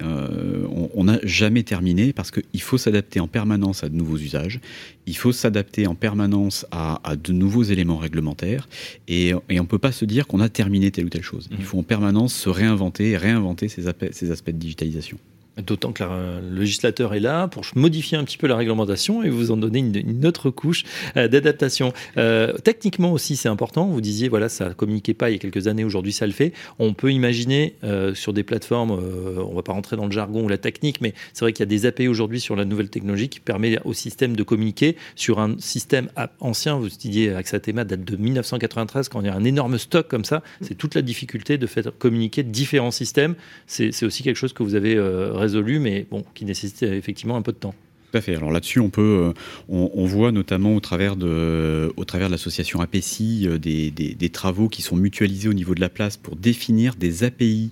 on 0.72 1.04
n'a 1.04 1.20
jamais 1.24 1.64
terminé 1.64 2.14
parce 2.14 2.30
qu'il 2.32 2.62
faut 2.62 2.78
s'adapter 2.78 3.20
en 3.20 3.28
permanence 3.28 3.84
à 3.84 3.90
de 3.90 3.96
nouveaux 3.96 4.18
usages. 4.18 4.60
Il 5.08 5.18
faut 5.18 5.32
s'adapter 5.32 5.88
en 5.88 5.96
permanence 5.96 6.68
à, 6.70 7.02
à, 7.04 7.16
de 7.16 7.34
nouveaux 7.34 7.64
éléments 7.64 7.98
réglementaires 7.98 8.70
et, 9.08 9.34
et 9.50 9.60
on 9.60 9.66
peut 9.66 9.80
pas 9.80 9.92
se 9.92 10.06
dire 10.06 10.28
qu'on 10.28 10.40
a 10.40 10.50
terminé 10.50 10.92
telle 10.92 11.06
ou 11.06 11.10
telle 11.10 11.24
chose. 11.24 11.48
Il 11.52 11.60
mmh. 11.60 11.62
faut 11.62 11.80
en 11.80 11.84
permanence 11.84 12.34
se 12.34 12.50
réinventer, 12.50 13.18
réinventer 13.18 13.68
ces, 13.68 13.88
aspects, 13.88 14.10
ces 14.12 14.32
aspects 14.32 14.52
de 14.52 14.58
digitalisation. 14.58 15.18
D'autant 15.66 15.92
que 15.92 16.04
le 16.04 16.60
législateur 16.60 17.14
est 17.14 17.20
là 17.20 17.48
pour 17.48 17.64
modifier 17.76 18.18
un 18.18 18.24
petit 18.24 18.38
peu 18.38 18.48
la 18.48 18.56
réglementation 18.56 19.24
et 19.24 19.30
vous 19.30 19.52
en 19.52 19.58
donner 19.58 19.80
une, 19.80 20.26
autre 20.26 20.50
couche 20.50 20.84
euh, 21.18 21.28
d'adaptation. 21.28 21.94
Euh, 22.18 22.54
techniquement 22.64 23.12
aussi, 23.12 23.36
c'est 23.36 23.50
important. 23.50 23.88
Vous 23.88 24.02
disiez, 24.02 24.30
voilà, 24.30 24.50
ça 24.50 24.74
communiquait 24.74 25.14
pas 25.14 25.30
il 25.30 25.34
y 25.34 25.36
a 25.36 25.40
quelques 25.40 25.68
années, 25.68 25.84
aujourd'hui 25.84 26.14
ça 26.14 26.26
le 26.26 26.34
fait. 26.34 26.54
On 26.78 26.94
peut 26.94 27.12
imaginer 27.12 27.76
euh, 27.84 28.14
sur 28.14 28.34
des 28.34 28.44
plateformes, 28.44 28.92
on 28.92 29.54
va 29.54 29.62
pas 29.62 29.74
rentrer 29.74 29.96
dans 29.96 30.06
le 30.06 30.12
jargon 30.12 30.44
ou 30.44 30.48
la 30.48 30.58
technique, 30.58 31.02
mais 31.02 31.14
c'est 31.34 31.46
vrai 31.46 31.54
qu'il 31.54 31.62
y 31.62 31.64
a 31.64 31.68
des 31.68 31.86
API 31.86 32.08
aujourd'hui 32.08 32.40
sur 32.40 32.56
la 32.56 32.66
nouvelle 32.66 32.90
technologie 32.90 33.30
qui 33.30 33.40
permet 33.40 33.80
au 33.86 33.94
système 33.94 34.36
de 34.36 34.44
communiquer 34.44 34.96
sur 35.16 35.40
un 35.40 35.56
système 35.60 36.10
ancien. 36.40 36.78
Vous 36.78 36.90
disiez, 36.90 37.34
Axatema 37.34 37.84
date 37.84 38.04
de 38.04 38.16
1993, 38.16 39.10
quand 39.10 39.22
il 39.22 39.28
y 39.28 39.30
a 39.30 39.36
un 39.36 39.44
énorme 39.44 39.78
stock 39.78 40.08
comme 40.08 40.26
ça. 40.26 40.44
C'est 40.62 40.76
toute 40.76 40.96
la 40.96 41.02
difficulté 41.02 41.58
de 41.58 41.68
faire 41.68 41.92
communiquer 41.98 42.44
différents 42.44 42.92
systèmes. 42.92 43.36
C'est 43.68 44.04
aussi 44.04 44.24
quelque 44.24 44.38
chose 44.38 44.54
que 44.54 44.64
vous 44.64 44.76
avez 44.76 45.00
résolu, 45.00 45.49
mais 45.58 46.06
bon, 46.10 46.24
qui 46.34 46.46
nécessite 46.46 46.84
effectivement 46.84 47.36
un 47.36 47.42
peu 47.42 47.52
de 47.52 47.58
temps. 47.58 47.76
Tout 48.12 48.18
à 48.18 48.22
fait. 48.22 48.36
Alors 48.36 48.52
là-dessus, 48.52 48.80
on 48.80 48.90
peut, 48.90 49.32
euh, 49.32 49.34
on, 49.68 50.06
voit 50.06 50.32
notamment 50.32 50.76
au 50.76 50.80
travers 50.80 51.16
de, 51.16 51.94
au 51.96 52.06
travers 52.06 52.28
de 52.28 52.32
l'association 52.32 52.82
APCI 52.82 53.48
euh, 53.48 53.60
des, 53.60 54.30
travaux 54.30 54.68
qui 54.68 54.82
sont 54.82 54.96
mutualisés 54.96 55.48
au 55.48 55.54
niveau 55.54 55.76
de 55.76 55.82
la 55.82 55.90
place 55.90 56.18
pour 56.18 56.36
définir 56.36 56.96
des 56.96 57.24
API, 57.24 57.70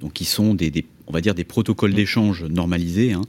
donc 0.00 0.14
qui 0.14 0.24
sont 0.24 0.54
des 0.54 0.70
on 1.06 1.12
va 1.12 1.20
dire 1.20 1.34
des 1.34 1.44
protocoles 1.44 1.92
d'échange 1.92 2.44
normalisés 2.44 3.12
hein, 3.12 3.22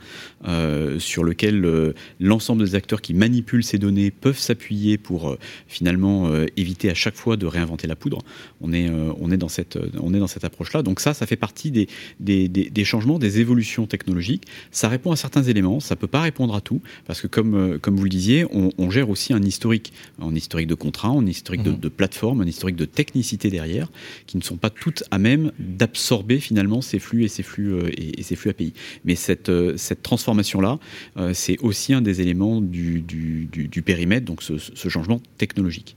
euh, 0.48 1.00
sur 1.00 1.24
lesquels 1.24 1.63
euh, 1.65 1.94
l'ensemble 2.20 2.63
des 2.63 2.75
acteurs 2.75 3.01
qui 3.01 3.13
manipulent 3.13 3.63
ces 3.63 3.77
données 3.77 4.12
peuvent 4.12 4.38
s'appuyer 4.38 4.98
pour 4.98 5.29
euh, 5.29 5.39
finalement 5.67 6.29
éviter 6.58 6.89
à 6.89 6.94
chaque 6.94 7.15
fois 7.15 7.38
de 7.38 7.46
réinventer 7.46 7.88
la 7.88 7.96
poudre. 7.96 8.20
On 8.62 8.74
est, 8.74 8.89
on 8.89 9.32
est 9.32 9.38
dans 9.38 9.48
cette, 9.48 9.77
on 10.00 10.13
est 10.13 10.20
dans 10.20 10.27
cette 10.27 10.44
approche-là. 10.44 10.84
Donc 10.84 11.00
ça, 11.00 11.13
ça 11.13 11.25
fait 11.25 11.36
partie 11.36 11.72
des, 11.72 11.88
des, 12.20 12.48
des, 12.48 12.84
changements, 12.84 13.20
des 13.20 13.39
évolutions 13.39 13.86
technologiques. 13.86 14.46
Ça 14.72 14.89
répond 14.89 15.12
à 15.12 15.15
certains 15.15 15.44
éléments, 15.44 15.79
ça 15.79 15.96
peut 15.96 16.08
pas 16.08 16.22
répondre 16.22 16.55
à 16.55 16.62
tout, 16.62 16.82
parce 17.05 17.22
que 17.22 17.27
comme, 17.27 17.79
comme 17.79 17.96
vous 17.96 18.03
le 18.03 18.10
disiez, 18.10 18.46
on, 18.51 18.70
on 18.77 18.89
gère 18.89 19.10
aussi 19.10 19.34
un 19.34 19.41
historique, 19.41 19.94
un 20.22 20.34
historique 20.34 20.67
de 20.67 20.75
contrat, 20.75 21.10
un 21.10 21.25
historique 21.25 21.63
de, 21.63 21.72
mm-hmm. 21.72 21.79
de, 21.79 21.89
plateforme, 21.89 22.41
un 22.41 22.48
historique 22.48 22.75
de 22.75 22.86
technicité 22.86 23.50
derrière, 23.50 23.89
qui 24.27 24.38
ne 24.38 24.44
sont 24.44 24.58
pas 24.58 24.70
toutes 24.70 25.03
à 25.12 25.17
même 25.17 25.51
d'absorber 25.60 26.39
finalement 26.39 26.82
ces 26.82 27.00
flux 27.00 27.24
et 27.24 27.27
ces 27.27 27.44
flux 27.44 27.64
euh, 27.74 27.89
et, 27.98 28.24
ces 28.24 28.36
flux 28.36 28.50
API. 28.50 28.74
Mais 29.03 29.15
cette, 29.15 29.50
euh, 29.50 29.77
cette 29.77 30.01
transformation-là, 30.01 30.79
euh, 31.17 31.31
c'est 31.34 31.57
aussi 31.60 31.93
un 31.93 32.01
des 32.01 32.22
éléments 32.22 32.62
du, 32.62 33.01
du, 33.01 33.81
périmètre, 33.81 34.25
donc 34.25 34.41
ce, 34.41 34.89
changement 34.89 35.22
technologique. 35.38 35.95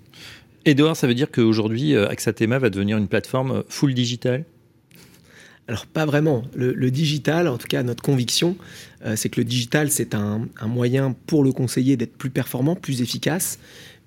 Edouard, 0.65 0.97
ça 0.97 1.07
veut 1.07 1.15
dire 1.15 1.31
qu'aujourd'hui, 1.31 1.97
Axatema 1.97 2.59
va 2.59 2.69
devenir 2.69 2.99
une 2.99 3.09
plateforme 3.09 3.65
full 3.69 3.95
digital? 3.95 4.45
Alors 5.67 5.87
pas 5.87 6.07
vraiment. 6.07 6.45
Le, 6.55 6.91
digital, 6.91 7.49
en 7.49 7.59
tout 7.59 7.69
cas 7.69 7.83
notre 7.83 8.03
conviction, 8.03 8.57
c'est 9.15 9.29
que 9.29 9.41
le 9.41 9.45
digital, 9.45 9.91
c'est 9.91 10.15
un, 10.15 10.47
un, 10.61 10.67
moyen 10.67 11.15
pour 11.27 11.45
le 11.45 11.53
conseiller 11.53 11.97
d'être 11.97 12.17
plus 12.17 12.31
performant, 12.31 12.75
plus 12.75 13.01
efficace. 13.01 13.59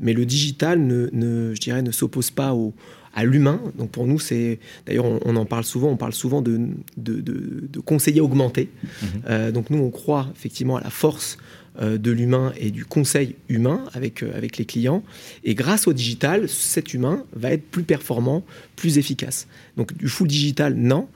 Mais 0.01 0.13
le 0.13 0.25
digital, 0.25 0.85
ne, 0.85 1.09
ne 1.13 1.53
je 1.55 1.61
dirais, 1.61 1.81
ne 1.81 1.91
s'oppose 1.91 2.31
pas 2.31 2.53
au, 2.53 2.73
à 3.13 3.23
l'humain. 3.23 3.61
Donc 3.77 3.91
pour 3.91 4.07
nous, 4.07 4.19
c'est 4.19 4.59
d'ailleurs 4.85 5.05
on, 5.05 5.35
en 5.35 5.45
parle 5.45 5.63
souvent. 5.63 5.89
On 5.89 5.97
parle 5.97 6.13
souvent 6.13 6.41
de, 6.41 6.59
de, 6.97 7.19
de, 7.21 7.79
conseiller 7.79 8.21
augmenté. 8.21 8.69
Mhm. 8.83 9.09
Euh, 9.29 9.51
donc 9.51 9.69
nous, 9.69 9.79
on 9.79 9.89
croit 9.89 10.27
effectivement 10.35 10.77
à 10.77 10.81
la 10.81 10.89
force 10.89 11.37
euh, 11.81 11.97
de 11.97 12.11
l'humain 12.11 12.53
et 12.57 12.71
du 12.71 12.85
conseil 12.85 13.35
humain 13.49 13.85
avec, 13.93 14.23
euh, 14.23 14.31
avec 14.35 14.57
les 14.57 14.65
clients. 14.65 15.03
Et 15.43 15.55
grâce 15.55 15.87
au 15.87 15.93
digital, 15.93 16.47
cet 16.47 16.93
humain 16.93 17.23
va 17.33 17.51
être 17.51 17.69
plus 17.69 17.83
performant, 17.83 18.43
plus 18.75 18.97
efficace. 18.97 19.47
Donc 19.77 19.95
du 19.95 20.07
full 20.07 20.27
digital, 20.27 20.75
non. 20.75 21.07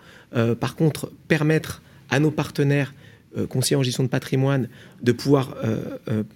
par 0.60 0.76
contre, 0.76 1.12
permettre 1.28 1.82
à 2.10 2.20
nos 2.20 2.32
partenaires 2.32 2.94
conseillers 3.50 3.78
en 3.78 3.84
gestion 3.84 4.04
de 4.04 4.10
patrimoine 4.10 4.68
de 5.02 5.12
pouvoir 5.12 5.56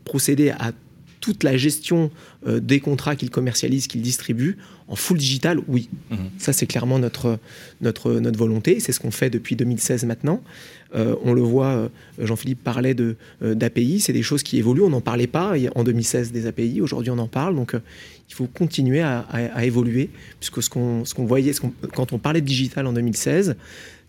procéder 0.06 0.52
à 0.52 0.72
toute 1.20 1.44
la 1.44 1.58
gestion 1.58 2.12
euh, 2.48 2.60
des 2.60 2.80
contrats 2.80 3.16
qu'ils 3.16 3.30
commercialisent, 3.30 3.88
qu'ils 3.88 4.02
distribuent, 4.02 4.58
en 4.88 4.96
full 4.96 5.18
digital, 5.18 5.60
oui. 5.68 5.90
Mhm. 6.10 6.18
Ça, 6.38 6.54
c'est 6.54 6.66
clairement 6.66 6.98
notre, 6.98 7.38
notre, 7.82 8.14
notre 8.14 8.40
volonté. 8.40 8.80
C'est 8.80 8.92
ce 8.92 9.00
qu'on 9.00 9.12
fait 9.12 9.30
depuis 9.30 9.56
2016 9.56 10.06
maintenant. 10.06 10.42
Euh, 10.96 11.16
on 11.24 11.34
le 11.34 11.42
voit, 11.42 11.68
euh, 11.68 11.90
Jean-Philippe 12.18 12.64
parlait 12.64 12.96
de, 12.96 13.16
d'API, 13.42 14.00
c'est 14.00 14.14
des 14.14 14.24
choses 14.24 14.42
qui 14.42 14.58
évoluent. 14.58 14.82
On 14.82 14.90
n'en 14.90 15.02
parlait 15.02 15.28
pas 15.28 15.54
en 15.76 15.84
2016 15.84 16.32
des 16.32 16.48
API, 16.48 16.82
aujourd'hui 16.82 17.12
on 17.12 17.20
en 17.20 17.28
parle. 17.28 17.56
Donc 17.56 17.76
il 18.30 18.34
faut 18.34 18.48
continuer 18.48 19.02
à, 19.02 19.26
évoluer, 19.64 20.10
puisque 20.40 20.64
ce 20.64 20.70
qu'on, 20.70 21.06
ce 21.06 21.14
qu'on 21.14 21.26
voyait, 21.26 21.52
quand 21.94 22.14
on 22.14 22.18
parlait 22.18 22.42
de 22.42 22.48
digital 22.48 22.88
en 22.88 22.94
2016, 22.94 23.56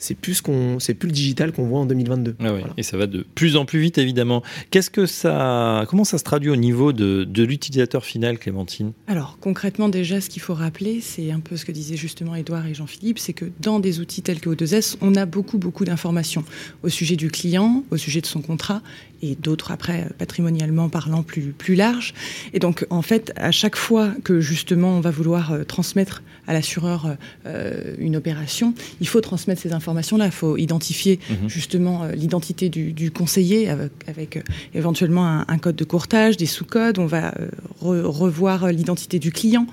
c'est 0.00 0.16
plus 0.16 0.40
qu'on, 0.40 0.80
c'est 0.80 0.94
plus 0.94 1.06
le 1.06 1.12
digital 1.12 1.52
qu'on 1.52 1.66
voit 1.66 1.78
en 1.78 1.86
2022. 1.86 2.36
Ah 2.40 2.52
Et 2.76 2.82
ça 2.82 2.96
va 2.96 3.06
de 3.06 3.24
plus 3.34 3.56
en 3.56 3.66
plus 3.66 3.78
vite 3.78 3.98
évidemment. 3.98 4.42
Qu'est-ce 4.70 4.90
que 4.90 5.06
ça, 5.06 5.84
comment 5.88 6.04
ça 6.04 6.18
se 6.18 6.24
traduit 6.24 6.50
au 6.50 6.56
niveau 6.56 6.92
de, 6.92 7.24
de 7.24 7.44
l'utilisateur 7.44 8.04
final, 8.04 8.38
Clémentine? 8.38 8.92
Alors 9.06 9.36
concrètement 9.40 9.88
déjà, 9.88 10.20
ce 10.20 10.30
qu'il 10.30 10.42
faut 10.42 10.54
rappeler, 10.54 11.00
c'est 11.00 11.30
un 11.30 11.40
peu 11.40 11.56
ce 11.56 11.64
que 11.64 11.72
disaient 11.72 11.98
justement 11.98 12.34
Edouard 12.34 12.66
et 12.66 12.74
Jean-Philippe, 12.74 13.18
c'est 13.18 13.34
que 13.34 13.44
dans 13.60 13.78
des 13.78 14.00
outils 14.00 14.22
tels 14.22 14.40
que 14.40 14.48
O2S, 14.48 14.96
on 15.02 15.14
a 15.14 15.26
beaucoup 15.26 15.58
beaucoup 15.58 15.84
d'informations 15.84 16.44
au 16.82 16.88
sujet 16.88 17.16
du 17.16 17.30
client, 17.30 17.84
au 17.90 17.98
sujet 17.98 18.22
de 18.22 18.26
son 18.26 18.40
contrat 18.40 18.82
et 19.22 19.34
d'autres 19.34 19.70
après 19.70 20.08
patrimonialement 20.16 20.88
parlant 20.88 21.22
plus 21.22 21.52
plus 21.52 21.74
large. 21.74 22.14
Et 22.54 22.58
donc 22.58 22.86
en 22.88 23.02
fait, 23.02 23.32
à 23.36 23.50
chaque 23.50 23.76
fois 23.76 24.12
que 24.24 24.40
justement 24.40 24.96
on 24.96 25.00
va 25.00 25.10
vouloir 25.10 25.52
euh, 25.52 25.64
transmettre 25.64 26.22
à 26.46 26.54
l'assureur 26.54 27.16
euh, 27.46 27.94
une 27.98 28.16
opération, 28.16 28.74
il 29.00 29.08
faut 29.08 29.20
transmettre 29.20 29.60
ces 29.60 29.72
informations-là. 29.90 30.26
Il 30.26 30.32
faut 30.32 30.56
identifier 30.56 31.18
mhm. 31.28 31.48
justement 31.48 32.04
euh, 32.04 32.12
l'identité 32.12 32.68
du, 32.68 33.10
conseiller 33.10 33.68
avec, 34.06 34.36
euh, 34.36 34.42
éventuellement 34.74 35.44
un, 35.46 35.58
code 35.58 35.76
de 35.76 35.84
courtage, 35.84 36.36
des 36.36 36.46
sous-codes. 36.46 36.98
On 36.98 37.06
va 37.06 37.34
revoir 37.80 38.68
l'identité 38.72 39.18
du 39.18 39.32
client, 39.32 39.66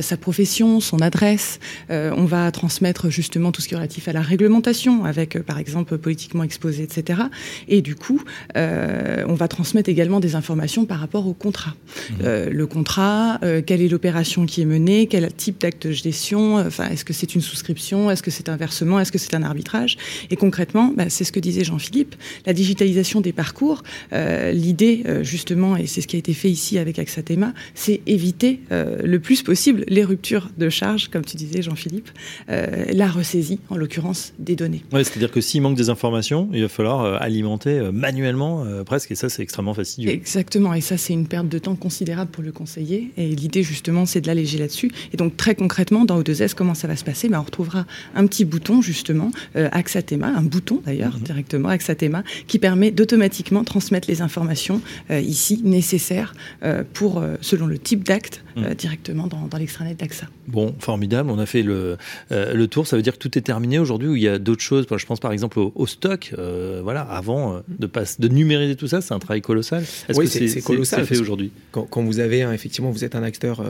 sa 0.00 0.16
profession, 0.16 0.80
son 0.80 1.00
adresse. 1.00 1.60
on 1.90 2.24
va 2.24 2.50
transmettre 2.50 3.10
justement 3.10 3.52
tout 3.52 3.60
ce 3.62 3.68
qui 3.68 3.74
est 3.74 3.76
relatif 3.76 4.08
à 4.08 4.12
la 4.12 4.22
réglementation, 4.22 5.04
avec 5.04 5.40
par 5.42 5.58
exemple 5.58 5.98
politiquement 5.98 6.42
exposé, 6.42 6.82
etc. 6.82 7.22
Et 7.68 7.82
du 7.82 7.94
coup, 7.94 8.22
on 8.54 9.34
va 9.34 9.48
transmettre 9.48 9.88
également 9.88 10.18
des 10.20 10.34
informations 10.34 10.86
par 10.86 10.98
rapport 10.98 11.26
au 11.26 11.34
contrat. 11.34 11.74
Mhm. 12.10 12.48
le 12.50 12.66
contrat, 12.66 13.40
quelle 13.66 13.82
est 13.82 13.88
l'opération 13.88 14.46
qui 14.46 14.62
est 14.62 14.66
menée, 14.66 15.06
quel 15.06 15.32
type 15.32 15.60
d'acte 15.60 15.86
de 15.86 15.92
Enfin, 16.66 16.88
est-ce 16.90 17.04
que 17.04 17.12
c'est 17.12 17.34
une 17.34 17.40
souscription 17.40 18.10
Est-ce 18.10 18.22
que 18.22 18.30
c'est 18.30 18.48
un 18.48 18.56
versement 18.56 19.00
Est-ce 19.00 19.12
que 19.12 19.18
c'est 19.18 19.34
un 19.34 19.42
arbitrage 19.42 19.57
Et 20.30 20.36
concrètement, 20.36 20.92
bah, 20.96 21.08
c'est 21.08 21.24
ce 21.24 21.32
que 21.32 21.40
disait 21.40 21.64
Jean-Philippe, 21.64 22.14
la 22.46 22.52
digitalisation 22.52 23.20
des 23.20 23.32
parcours. 23.32 23.82
Euh, 24.12 24.52
l'idée, 24.52 25.02
euh, 25.06 25.22
justement, 25.22 25.76
et 25.76 25.86
c'est 25.86 26.00
ce 26.00 26.06
qui 26.06 26.16
a 26.16 26.18
été 26.18 26.34
fait 26.34 26.50
ici 26.50 26.78
avec 26.78 26.98
Axatema, 26.98 27.52
c'est 27.74 28.00
éviter 28.06 28.60
euh, 28.72 28.98
le 29.04 29.18
plus 29.20 29.42
possible 29.42 29.84
les 29.88 30.04
ruptures 30.04 30.50
de 30.58 30.68
charge, 30.68 31.08
comme 31.08 31.24
tu 31.24 31.36
disais, 31.36 31.62
Jean-Philippe, 31.62 32.10
la 32.48 33.08
ressaisie, 33.08 33.60
en 33.70 33.76
l'occurrence, 33.76 34.32
des 34.38 34.56
données. 34.56 34.82
Ouais, 34.92 35.04
C'est-à-dire 35.04 35.30
que 35.30 35.40
s'il 35.40 35.62
manque 35.62 35.76
des 35.76 35.90
informations, 35.90 36.48
il 36.52 36.62
va 36.62 36.68
falloir 36.68 37.20
alimenter 37.22 37.80
manuellement 37.92 38.64
presque, 38.84 39.10
et 39.10 39.14
ça, 39.14 39.28
c'est 39.28 39.42
extrêmement 39.42 39.74
fastidieux. 39.74 40.10
Exactement, 40.10 40.74
et 40.74 40.80
ça, 40.80 40.96
c'est 40.96 41.12
une 41.12 41.26
perte 41.26 41.48
de 41.48 41.58
temps 41.58 41.76
considérable 41.76 42.30
pour 42.30 42.42
le 42.42 42.52
conseiller. 42.52 43.10
Et 43.16 43.28
l'idée, 43.28 43.62
justement, 43.62 44.06
c'est 44.06 44.20
de 44.20 44.26
l'alléger 44.26 44.58
là-dessus. 44.58 44.90
Et 45.12 45.16
donc, 45.16 45.36
très 45.36 45.54
concrètement, 45.54 46.04
dans 46.04 46.20
O2S, 46.20 46.54
comment 46.54 46.74
ça 46.74 46.88
va 46.88 46.96
se 46.96 47.04
passer? 47.04 47.28
Ben, 47.28 47.40
On 47.40 47.44
retrouvera 47.44 47.86
un 48.14 48.26
petit 48.26 48.44
bouton, 48.44 48.82
justement, 48.82 49.30
euh, 49.56 49.68
Axatema, 49.72 50.28
un 50.28 50.42
bouton 50.42 50.80
d'ailleurs, 50.84 51.16
mhm. 51.16 51.22
directement, 51.22 51.68
Axatema, 51.68 52.22
qui 52.46 52.58
permet 52.58 52.90
d'automatiquement 52.90 53.64
transmettre 53.64 54.08
les 54.08 54.22
informations 54.22 54.80
euh, 55.10 55.20
ici 55.20 55.60
nécessaires 55.64 56.34
euh, 56.62 56.82
pour, 56.92 57.22
selon 57.40 57.66
le 57.66 57.78
type 57.78 58.04
d'acte, 58.04 58.42
mhm. 58.56 58.74
directement 58.74 59.26
dans, 59.26 59.46
dans 59.46 59.58
l'extranet 59.58 59.94
d'AXA. 59.94 60.26
Bon, 60.46 60.74
formidable, 60.78 61.30
on 61.30 61.38
a 61.38 61.46
fait 61.46 61.62
le, 61.62 61.96
le 62.30 62.66
tour, 62.66 62.86
ça 62.86 62.96
veut 62.96 63.02
dire 63.02 63.14
que 63.14 63.18
tout 63.18 63.36
est 63.36 63.42
terminé 63.42 63.78
aujourd'hui 63.78 64.08
ou 64.08 64.16
il 64.16 64.22
y 64.22 64.28
a 64.28 64.38
d'autres 64.38 64.62
choses? 64.62 64.86
Je 64.90 65.06
pense 65.06 65.20
par 65.20 65.32
exemple 65.32 65.58
au, 65.58 65.86
stock, 65.86 66.34
voilà, 66.82 67.02
avant 67.02 67.60
de, 67.68 67.86
pas, 67.86 68.04
de 68.18 68.28
numériser 68.28 68.76
tout 68.76 68.88
ça, 68.88 69.00
c'est 69.00 69.14
un 69.14 69.18
travail 69.18 69.42
colossal. 69.42 69.82
Est-ce 70.08 70.18
oui, 70.18 70.26
c'est 70.28 70.62
colossal. 70.62 71.04
fait 71.06 71.18
aujourd'hui? 71.18 71.50
quand, 71.72 71.84
quand, 71.84 72.02
vous 72.02 72.20
avez, 72.20 72.40
effectivement, 72.40 72.90
vous 72.90 73.04
êtes 73.04 73.14
un 73.14 73.22
acteur 73.22 73.62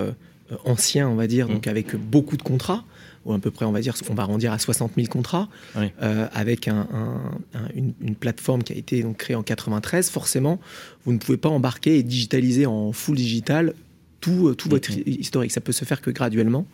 euh, 0.52 0.56
ancien, 0.64 1.08
on 1.08 1.14
va 1.14 1.26
dire, 1.26 1.48
donc 1.48 1.66
mm. 1.66 1.70
avec 1.70 1.96
beaucoup 1.96 2.36
de 2.36 2.42
contrats, 2.42 2.84
ou 3.28 3.34
à 3.34 3.38
peu 3.38 3.50
près, 3.50 3.64
on 3.64 3.72
va 3.72 3.80
dire, 3.80 3.94
on 4.10 4.14
va 4.14 4.22
arrondir 4.24 4.52
à 4.52 4.58
60 4.58 4.92
000 4.96 5.06
contrats, 5.08 5.48
euh, 5.76 6.26
avec 6.32 6.66
une, 6.66 8.14
plateforme 8.18 8.62
qui 8.62 8.72
a 8.72 8.76
été 8.76 9.02
donc 9.02 9.18
créée 9.18 9.36
en 9.36 9.42
93. 9.42 10.10
Forcément, 10.10 10.58
vous 11.04 11.12
ne 11.12 11.18
pouvez 11.18 11.38
pas 11.38 11.50
embarquer 11.50 11.98
et 11.98 12.02
digitaliser 12.02 12.66
en 12.66 12.92
full 12.92 13.16
digital 13.16 13.74
tout, 14.20 14.48
euh, 14.48 14.54
tout 14.54 14.68
votre 14.68 14.90
historique. 15.06 15.52
Ça 15.52 15.60
peut 15.60 15.72
se 15.72 15.84
faire 15.84 16.00
que 16.00 16.10
graduellement. 16.10 16.66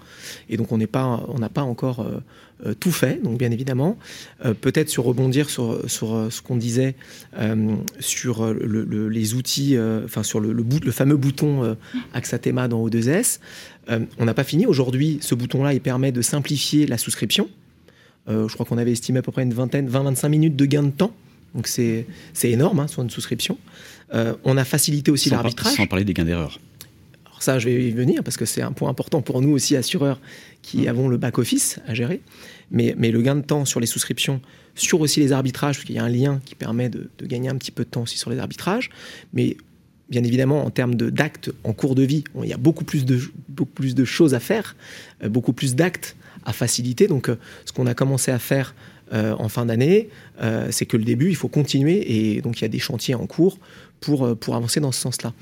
Et 0.48 0.56
donc, 0.56 0.72
on 0.72 0.78
n'est 0.78 0.86
pas, 0.86 1.24
on 1.28 1.38
n'a 1.38 1.48
pas 1.48 1.62
encore 1.62 2.00
euh, 2.00 2.20
euh, 2.66 2.74
tout 2.74 2.92
fait. 2.92 3.22
Donc, 3.22 3.38
bien 3.38 3.50
évidemment, 3.50 3.98
peut-être 4.60 4.88
sur 4.88 5.04
rebondir 5.04 5.50
sur, 5.50 5.88
sur 5.88 6.28
ce 6.30 6.40
qu'on 6.40 6.56
disait 6.56 6.94
sur 8.00 8.54
les 8.54 9.34
outils, 9.34 9.76
enfin 10.04 10.22
sur 10.22 10.40
le, 10.40 10.52
le, 10.52 10.92
fameux 10.92 11.16
bouton 11.16 11.76
Axatema 12.12 12.68
dans 12.68 12.86
O2S. 12.86 13.40
on 13.88 14.24
n'a 14.24 14.34
pas 14.34 14.44
fini. 14.44 14.66
Aujourd'hui, 14.66 15.18
ce 15.20 15.34
bouton-là, 15.34 15.74
il 15.74 15.80
permet 15.80 16.12
de 16.12 16.22
simplifier 16.22 16.86
la 16.86 16.98
souscription. 16.98 17.48
je 18.28 18.52
crois 18.52 18.66
qu'on 18.66 18.78
avait 18.78 18.92
estimé 18.92 19.18
à 19.18 19.22
peu 19.22 19.32
près 19.32 19.42
une 19.42 19.54
vingtaine, 19.54 19.88
20-25 19.88 20.28
minutes 20.28 20.56
de 20.56 20.64
gain 20.66 20.84
de 20.84 20.90
temps 20.90 21.14
Donc 21.54 21.66
c'est 21.66 22.06
énorme 22.42 22.80
hein, 22.80 22.86
sur 22.86 23.02
une 23.02 23.10
souscription. 23.10 23.58
on 24.12 24.56
a 24.56 24.64
facilité 24.64 25.10
aussi 25.10 25.30
l'arbitrage. 25.30 25.74
Sans 25.74 25.86
parler 25.86 26.04
des 26.04 26.14
gains 26.14 26.24
d'erreur. 26.24 26.58
Ça, 27.44 27.58
je 27.58 27.68
vais 27.68 27.88
y 27.88 27.90
venir 27.90 28.24
parce 28.24 28.38
que 28.38 28.46
c'est 28.46 28.62
un 28.62 28.72
point 28.72 28.88
important 28.88 29.20
pour 29.20 29.42
nous 29.42 29.50
aussi, 29.50 29.76
assureurs, 29.76 30.18
qui 30.62 30.78
mmh. 30.78 30.88
avons 30.88 31.08
le 31.08 31.18
back-office 31.18 31.78
à 31.86 31.92
gérer. 31.92 32.22
Mais, 32.70 32.94
mais, 32.96 33.10
le 33.10 33.20
gain 33.20 33.36
de 33.36 33.42
temps 33.42 33.66
sur 33.66 33.80
les 33.80 33.86
souscriptions, 33.86 34.40
sur 34.74 35.02
aussi 35.02 35.20
les 35.20 35.32
arbitrages, 35.32 35.76
parce 35.76 35.84
qu'il 35.84 35.94
y 35.94 35.98
a 35.98 36.04
un 36.04 36.08
lien 36.08 36.40
qui 36.46 36.54
permet 36.54 36.88
de, 36.88 37.10
de, 37.18 37.26
gagner 37.26 37.50
un 37.50 37.56
petit 37.56 37.70
peu 37.70 37.84
de 37.84 37.90
temps 37.90 38.00
aussi 38.00 38.16
sur 38.16 38.30
les 38.30 38.38
arbitrages. 38.38 38.88
Mais 39.34 39.58
bien 40.08 40.24
évidemment, 40.24 40.64
en 40.64 40.70
termes 40.70 40.94
d'actes 40.94 41.50
en 41.64 41.74
cours 41.74 41.94
de 41.94 42.02
vie, 42.02 42.24
il 42.42 42.48
y 42.48 42.54
a 42.54 42.56
beaucoup 42.56 42.84
plus 42.84 43.04
de, 43.04 43.20
beaucoup 43.50 43.72
plus 43.72 43.94
de 43.94 44.06
choses 44.06 44.32
à 44.32 44.40
faire, 44.40 44.74
euh, 45.22 45.28
beaucoup 45.28 45.52
plus 45.52 45.74
d'actes 45.74 46.16
à 46.46 46.54
faciliter. 46.54 47.08
Donc, 47.08 47.28
euh, 47.28 47.36
ce 47.66 47.72
qu'on 47.72 47.86
a 47.86 47.92
commencé 47.92 48.30
à 48.30 48.38
faire 48.38 48.74
euh, 49.12 49.34
en 49.38 49.50
fin 49.50 49.66
d'année, 49.66 50.08
c'est 50.70 50.86
que 50.86 50.96
le 50.96 51.04
début, 51.04 51.28
il 51.28 51.36
faut 51.36 51.48
continuer. 51.48 52.36
Et 52.36 52.40
donc, 52.40 52.60
il 52.60 52.62
y 52.62 52.64
a 52.64 52.68
des 52.68 52.78
chantiers 52.78 53.14
en 53.14 53.26
cours 53.26 53.58
pour, 54.04 54.36
pour 54.36 54.54
avancer 54.54 54.80
dans 54.80 54.92
ce 54.92 55.00
sens-là. 55.00 55.32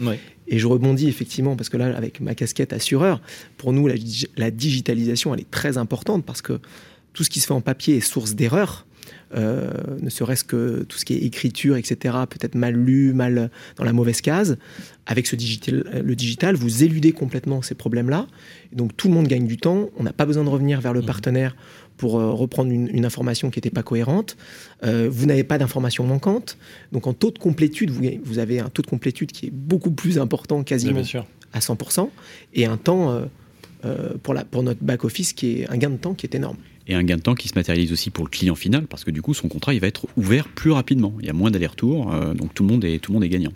Et 0.49 0.59
je 0.59 0.67
rebondis 0.67 1.09
effectivement, 1.09 1.57
parce 1.57 1.69
que 1.69 1.77
là, 1.77 1.97
avec 1.97 2.21
ma 2.21 2.35
casquette 2.35 2.73
assureur, 2.73 3.21
pour 3.57 3.73
nous, 3.73 3.87
la, 3.87 3.95
la 4.37 4.51
digitalisation, 4.51 5.35
elle 5.35 5.41
est 5.41 5.51
très 5.51 5.79
importante 5.79 6.25
parce 6.25 6.43
que 6.43 6.61
tout 7.13 7.25
ce 7.25 7.31
qui 7.31 7.41
se 7.41 7.47
fait 7.47 7.53
en 7.53 7.61
papier 7.61 7.97
est 7.97 8.01
source 8.01 8.35
d'erreurs. 8.35 8.87
Euh, 9.35 9.71
ne 10.01 10.11
serait-ce 10.11 10.45
que 10.45 10.85
tout 10.89 10.99
ce 10.99 11.05
qui 11.05 11.15
est 11.15 11.23
écriture, 11.23 11.77
etc., 11.77 12.17
peut-être 12.29 12.55
mal 12.55 12.75
lu, 12.75 13.15
mal 13.15 13.51
dans 13.77 13.85
la 13.85 13.93
mauvaise 13.93 14.21
case. 14.21 14.59
Avec 15.07 15.27
ce 15.27 15.37
digital, 15.37 16.03
le 16.05 16.15
digital, 16.15 16.55
vous 16.55 16.85
éludez 16.85 17.13
complètement 17.13 17.63
ces 17.63 17.75
problèmes-là. 17.75 18.27
Donc 18.73 18.97
tout 18.97 19.09
le 19.09 19.15
monde 19.15 19.27
gagne 19.27 19.47
du 19.47 19.57
temps. 19.57 19.89
On 19.97 20.03
n'a 20.03 20.13
pas 20.13 20.27
besoin 20.27 20.45
de 20.45 20.49
revenir 20.49 20.81
vers 20.81 20.93
le 20.93 21.01
mmh. 21.01 21.07
partenaire 21.07 21.57
pour 21.97 22.19
euh, 22.19 22.33
reprendre 22.33 22.71
une, 22.71 23.05
information 23.05 23.51
qui 23.51 23.59
n'était 23.59 23.71
pas 23.71 23.83
cohérente. 23.83 24.37
Euh, 24.85 25.09
vous 25.11 25.27
n'avez 25.27 25.45
pas 25.45 25.59
d'informations 25.59 26.05
manquantes. 26.05 26.59
Donc 26.93 27.07
en 27.07 27.13
taux 27.13 27.31
de 27.31 27.39
complétude, 27.39 27.91
vous, 27.91 28.03
vous, 28.25 28.39
avez 28.39 28.61
un 28.61 28.69
taux 28.69 28.83
de 28.83 28.87
complétude 28.87 29.33
qui 29.33 29.47
est 29.47 29.53
beaucoup 29.53 29.91
plus 29.91 30.19
important, 30.19 30.63
quasiment 30.63 31.03
à 31.53 31.59
100%, 31.59 32.09
et 32.55 32.65
un 32.65 32.77
temps 32.77 33.21
pour, 34.23 34.33
la, 34.33 34.45
pour 34.45 34.63
notre 34.63 34.83
back-office 34.83 35.33
qui 35.33 35.61
est 35.61 35.71
un 35.71 35.77
gain 35.77 35.91
de 35.91 35.97
temps 35.97 36.15
qui 36.15 36.25
est 36.27 36.35
énorme 36.35 36.57
et 36.87 36.95
un 36.95 37.03
gain 37.03 37.17
de 37.17 37.23
temps 37.23 37.35
qui 37.35 37.49
se 37.49 37.55
matérialise 37.55 37.93
aussi 37.93 38.11
pour 38.11 38.25
le 38.25 38.31
client 38.31 38.55
final 38.55 38.87
parce 38.87 39.05
que 39.05 39.11
du 39.11 39.23
coup 39.23 39.35
son 39.35 39.49
contrat 39.49 39.75
il 39.75 39.81
va 39.81 39.87
être 39.87 40.07
ouvert 40.17 40.49
plus 40.49 40.71
rapidement. 40.71 41.15
Il 41.21 41.27
y 41.27 41.31
a 41.31 41.33
moins 41.33 41.51
d'aller-retour, 41.51 42.13
euh, 42.13 42.35
donc 42.35 42.55
tout 42.55 42.63
le 42.63 42.71
monde 42.71 42.85
est 42.85 42.99
tout 42.99 43.13
le 43.13 43.15
monde 43.15 43.25
est 43.25 43.29
gagnant. 43.29 43.53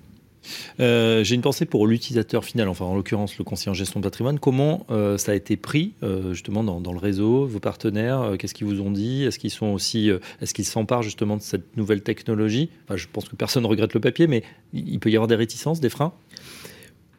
Euh, 0.80 1.24
j'ai 1.24 1.34
une 1.34 1.40
pensée 1.40 1.66
pour 1.66 1.86
l'utilisateur 1.86 2.44
final, 2.44 2.68
enfin 2.68 2.84
en 2.84 2.94
l'occurrence 2.94 3.38
le 3.38 3.44
conseiller 3.44 3.70
en 3.70 3.74
gestion 3.74 4.00
de 4.00 4.04
patrimoine. 4.04 4.38
Comment 4.38 4.86
euh, 4.90 5.18
ça 5.18 5.32
a 5.32 5.34
été 5.34 5.56
pris 5.56 5.94
justement 6.32 6.62
dans, 6.62 6.92
le 6.92 6.98
réseau, 6.98 7.46
vos 7.46 7.60
partenaires 7.60 8.34
Qu'est-ce 8.38 8.54
qu'ils 8.54 8.66
vous 8.66 8.80
ont 8.80 8.90
dit? 8.90 9.24
Est-ce 9.24 9.38
qu'ils 9.38 9.50
sont 9.50 9.66
aussi, 9.66 10.10
est-ce 10.40 10.54
qu'ils 10.54 10.64
s'emparent 10.64 11.02
justement 11.02 11.36
de 11.36 11.42
cette 11.42 11.76
nouvelle 11.76 12.02
technologie? 12.02 12.70
Enfin, 12.84 12.96
Je 12.96 13.06
pense 13.12 13.28
que 13.28 13.36
personne 13.36 13.62
ne 13.62 13.68
regrette 13.68 13.94
le 13.94 14.00
papier, 14.00 14.26
mais 14.26 14.42
il 14.72 14.98
peut 14.98 15.10
y 15.10 15.16
avoir 15.16 15.28
des 15.28 15.34
réticences, 15.34 15.80
des 15.80 15.90
freins? 15.90 16.12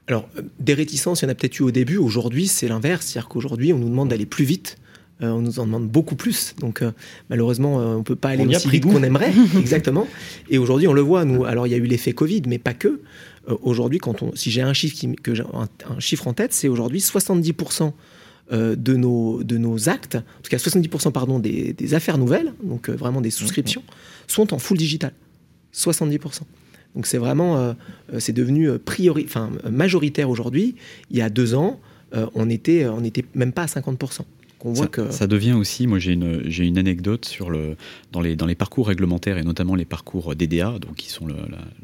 Alors, 0.07 0.29
des 0.59 0.73
réticences, 0.73 1.21
il 1.21 1.25
y 1.25 1.27
en 1.27 1.31
a 1.31 1.35
peut-être 1.35 1.59
eu 1.59 1.63
au 1.63 1.71
début. 1.71 1.97
Aujourd'hui, 1.97 2.47
c'est 2.47 2.69
l'inverse. 2.69 3.07
C'est-à-dire 3.07 3.27
qu'aujourd'hui, 3.27 3.73
on 3.73 3.77
nous 3.77 3.89
demande 3.89 4.09
d'aller 4.09 4.25
plus 4.25 4.45
vite. 4.45 4.77
Euh, 5.23 5.31
on 5.31 5.41
nous 5.41 5.59
en 5.59 5.65
demande 5.65 5.87
beaucoup 5.87 6.15
plus. 6.15 6.53
Donc 6.59 6.81
euh, 6.81 6.91
malheureusement, 7.29 7.79
euh, 7.79 7.95
on 7.95 7.99
ne 7.99 8.03
peut 8.03 8.15
pas 8.15 8.29
aller 8.29 8.45
aussi 8.45 8.69
vite 8.69 8.83
qu'on 8.83 9.03
aimerait. 9.03 9.33
Exactement. 9.59 10.07
Et 10.49 10.57
aujourd'hui, 10.57 10.87
on 10.87 10.93
le 10.93 11.01
voit. 11.01 11.25
Nous, 11.25 11.45
alors 11.45 11.67
il 11.67 11.71
y 11.71 11.73
a 11.73 11.77
eu 11.77 11.85
l'effet 11.85 12.13
Covid, 12.13 12.43
mais 12.47 12.59
pas 12.59 12.73
que. 12.73 13.01
aujourd'hui, 13.47 13.99
quand 13.99 14.21
on, 14.21 14.35
si 14.35 14.51
j'ai 14.51 14.61
un 14.61 14.73
chiffre 14.73 14.95
qui, 14.95 15.15
que 15.15 15.31
un, 15.41 15.99
chiffre 15.99 16.27
en 16.27 16.33
tête, 16.33 16.53
c'est 16.53 16.67
aujourd'hui 16.67 16.99
70% 16.99 17.93
de 18.51 18.95
nos 18.95 19.43
de 19.43 19.57
nos 19.57 19.89
actes, 19.89 20.15
en 20.15 20.41
tout 20.41 20.49
cas 20.49 20.57
70% 20.57 21.11
pardon 21.11 21.37
des, 21.37 21.73
des, 21.73 21.93
affaires 21.93 22.17
nouvelles, 22.17 22.53
donc 22.63 22.89
vraiment 22.89 23.19
des 23.19 23.29
souscriptions, 23.29 23.83
sont 24.27 24.53
en 24.53 24.59
full 24.59 24.77
digital. 24.77 25.11
70%. 25.73 26.41
Donc 26.95 27.07
c'est 27.07 27.17
vraiment, 27.17 27.75
c'est 28.19 28.31
devenu 28.31 28.79
priori, 28.79 29.25
enfin 29.27 29.49
majoritaire 29.69 30.29
aujourd'hui. 30.29 30.75
Il 31.11 31.17
y 31.17 31.21
a 31.21 31.29
deux 31.29 31.55
ans, 31.55 31.81
on 32.13 32.49
était, 32.49 32.87
on 32.87 33.01
n'était 33.01 33.25
même 33.35 33.51
pas 33.51 33.63
à 33.63 33.65
50% 33.65 34.21
ça, 34.73 34.87
que... 34.87 35.11
ça 35.11 35.27
devient 35.27 35.53
aussi, 35.53 35.87
moi 35.87 35.99
j'ai 35.99 36.13
une, 36.13 36.41
j'ai 36.49 36.65
une 36.65 36.77
anecdote 36.77 37.25
sur 37.25 37.49
le, 37.49 37.75
dans, 38.11 38.21
les, 38.21 38.35
dans 38.35 38.45
les 38.45 38.55
parcours 38.55 38.87
réglementaires 38.87 39.37
et 39.37 39.43
notamment 39.43 39.75
les 39.75 39.85
parcours 39.85 40.35
DDA, 40.35 40.79
donc 40.79 40.95
qui 40.95 41.09
sont 41.09 41.27
le, 41.27 41.35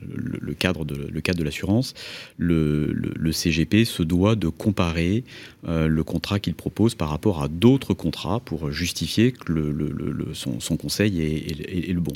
le, 0.01 0.53
cadre, 0.53 0.85
de, 0.85 1.07
le 1.09 1.21
cadre 1.21 1.39
de 1.39 1.43
l'assurance, 1.43 1.93
le, 2.37 2.91
le, 2.93 3.31
CGP 3.31 3.85
se 3.85 4.03
doit 4.03 4.35
de 4.35 4.47
comparer 4.47 5.23
euh, 5.67 5.87
le 5.87 6.03
contrat 6.03 6.39
qu'il 6.39 6.55
propose 6.55 6.95
par 6.95 7.09
rapport 7.09 7.41
à 7.41 7.47
d'autres 7.47 7.93
contrats 7.93 8.39
pour 8.39 8.71
justifier 8.71 9.31
que 9.31 9.51
le, 9.51 10.33
son, 10.33 10.59
son, 10.59 10.77
conseil 10.77 11.21
est, 11.21 11.89
est, 11.89 11.93
le 11.93 12.01
bon. 12.01 12.13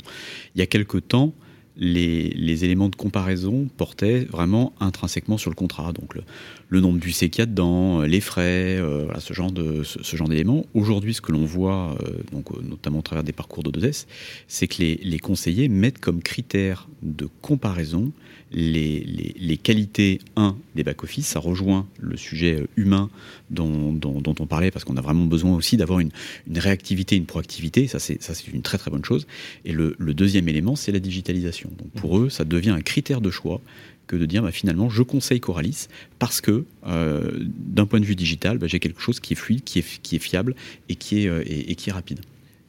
Il 0.54 0.58
y 0.58 0.62
a 0.62 0.66
quelque 0.66 0.98
temps, 0.98 1.34
les, 1.78 2.64
éléments 2.64 2.88
de 2.88 2.96
comparaison 2.96 3.68
portaient 3.76 4.24
vraiment 4.24 4.72
intrinsèquement 4.80 5.38
sur 5.38 5.50
le 5.50 5.54
contrat. 5.54 5.92
Donc 5.92 6.14
le, 6.14 6.22
nombre 6.70 6.98
du 6.98 7.12
qu'il 7.12 7.38
y 7.38 7.40
a 7.40 7.46
dedans, 7.46 8.02
euh, 8.02 8.06
les 8.06 8.20
frais, 8.20 8.76
euh, 8.78 9.06
ce 9.18 9.32
genre 9.32 9.50
de 9.50 9.82
ce, 9.82 10.16
genre 10.16 10.28
d'éléments. 10.28 10.66
Aujourd'hui, 10.74 11.14
ce 11.14 11.20
que 11.20 11.32
l'on 11.32 11.44
voit, 11.44 11.96
euh, 12.02 12.12
donc 12.32 12.50
notamment 12.62 12.98
au 12.98 13.02
travers 13.02 13.24
des 13.24 13.32
parcours 13.32 13.62
de 13.62 13.70
2S, 13.70 14.06
c'est 14.46 14.68
que 14.68 14.82
les, 14.82 14.96
les, 15.02 15.18
conseillers 15.18 15.68
mettent 15.68 15.98
comme 15.98 16.22
critère 16.22 16.88
de 17.02 17.28
comparaison 17.42 18.12
les, 18.50 19.58
qualités, 19.62 20.20
un, 20.36 20.56
des 20.74 20.82
back-office, 20.84 21.26
ça 21.26 21.40
rejoint 21.40 21.86
le 21.98 22.16
sujet 22.16 22.66
humain 22.76 23.10
dont, 23.50 23.98
on 24.04 24.46
parlait, 24.46 24.70
parce 24.70 24.84
qu'on 24.84 24.96
a 24.96 25.00
vraiment 25.00 25.26
besoin 25.26 25.54
aussi 25.54 25.76
d'avoir 25.76 26.00
une, 26.00 26.10
réactivité, 26.54 27.16
une 27.16 27.26
proactivité, 27.26 27.86
ça 27.88 27.98
c'est 27.98 28.18
une 28.52 28.62
très 28.62 28.78
très 28.78 28.90
bonne 28.90 29.04
chose. 29.04 29.26
Et 29.64 29.72
le, 29.72 29.94
deuxième 29.98 30.48
élément, 30.48 30.76
c'est 30.76 30.92
la 30.92 31.00
digitalisation. 31.00 31.70
Donc 31.78 31.90
pour 31.92 32.18
eux, 32.18 32.30
ça 32.30 32.44
devient 32.44 32.70
un 32.70 32.80
critère 32.80 33.20
de 33.20 33.30
choix 33.30 33.60
que 34.08 34.16
de 34.16 34.26
dire 34.26 34.42
bah, 34.42 34.50
finalement 34.50 34.90
je 34.90 35.02
conseille 35.02 35.38
Coralis 35.38 35.86
parce 36.18 36.40
que 36.40 36.64
euh, 36.86 37.30
d'un 37.46 37.86
point 37.86 38.00
de 38.00 38.04
vue 38.04 38.16
digital, 38.16 38.58
bah, 38.58 38.66
j'ai 38.66 38.80
quelque 38.80 39.00
chose 39.00 39.20
qui 39.20 39.34
est 39.34 39.36
fluide, 39.36 39.62
qui 39.62 39.78
est, 39.78 40.02
qui 40.02 40.16
est 40.16 40.18
fiable 40.18 40.56
et 40.88 40.96
qui 40.96 41.24
est, 41.24 41.28
euh, 41.28 41.44
et 41.46 41.76
qui 41.76 41.90
est 41.90 41.92
rapide. 41.92 42.18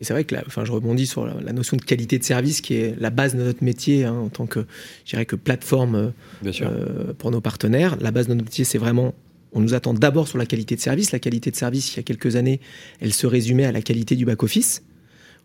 Et 0.01 0.05
c'est 0.05 0.13
vrai 0.13 0.23
que, 0.23 0.35
enfin, 0.47 0.63
je 0.63 0.71
rebondis 0.71 1.07
sur 1.07 1.25
la, 1.25 1.51
notion 1.51 1.75
de 1.75 1.81
qualité 1.81 2.17
de 2.17 2.23
service 2.23 2.61
qui 2.61 2.75
est 2.75 2.95
la 2.99 3.09
base 3.09 3.35
de 3.35 3.43
notre 3.43 3.63
métier 3.63 4.05
hein, 4.05 4.13
en 4.13 4.29
tant 4.29 4.45
que, 4.45 4.61
je 5.05 5.11
dirais 5.11 5.25
que 5.25 5.35
plateforme 5.35 6.13
euh, 6.45 7.13
pour 7.17 7.31
nos 7.31 7.41
partenaires. 7.41 7.97
La 7.99 8.11
base 8.11 8.27
de 8.27 8.33
notre 8.33 8.45
métier, 8.45 8.63
c'est 8.63 8.77
vraiment, 8.77 9.13
on 9.51 9.59
nous 9.59 9.73
attend 9.73 9.93
d'abord 9.93 10.27
sur 10.27 10.37
la 10.37 10.45
qualité 10.45 10.75
de 10.75 10.81
service. 10.81 11.11
La 11.11 11.19
qualité 11.19 11.51
de 11.51 11.55
service, 11.55 11.93
il 11.93 11.97
y 11.97 11.99
a 11.99 12.03
quelques 12.03 12.37
années, 12.37 12.61
elle 13.01 13.13
se 13.13 13.27
résumait 13.27 13.65
à 13.65 13.73
la 13.73 13.81
qualité 13.81 14.15
du 14.15 14.23
back 14.23 14.41
office. 14.41 14.83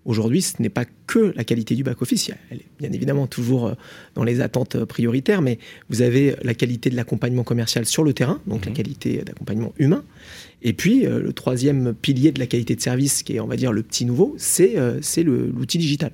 Aujourd'hui, 0.05 0.43
ce 0.43 0.61
n'est 0.61 0.69
pas 0.69 0.85
que 1.07 1.33
la 1.35 1.45
qualité 1.45 1.75
du 1.75 1.83
back-office. 1.83 2.31
Elle 2.51 2.59
est 2.59 2.67
bien 2.79 2.93
évidemment 2.93 3.27
toujours 3.27 3.69
euh, 3.69 3.75
dans 4.15 4.25
les 4.25 4.43
attentes 4.43 4.77
euh, 4.77 4.85
prioritaires, 4.85 5.41
mais 5.41 5.59
vous 5.89 6.03
avez 6.03 6.37
la 6.43 6.53
qualité 6.53 6.91
de 6.91 6.97
l'accompagnement 6.97 7.43
commercial 7.43 7.87
sur 7.87 8.05
le 8.05 8.13
terrain, 8.13 8.41
donc 8.47 8.67
la 8.67 8.71
mhm. 8.71 8.77
qualité 8.77 9.17
d'accompagnement 9.25 9.73
humain. 9.79 10.05
Et 10.63 10.75
puis, 10.75 11.07
euh, 11.07 11.21
le 11.21 11.33
troisième 11.33 11.95
pilier 11.95 12.33
de 12.33 12.39
la 12.39 12.47
qualité 12.47 12.77
de 12.77 12.83
service, 12.83 13.23
qui 13.23 13.37
est, 13.37 13.41
on 13.41 13.47
va 13.47 13.57
dire, 13.57 13.73
le 13.73 13.83
petit 13.83 14.05
nouveau, 14.05 14.35
c'est 14.37 14.75
l'outil 15.23 15.79
digital. 15.79 16.13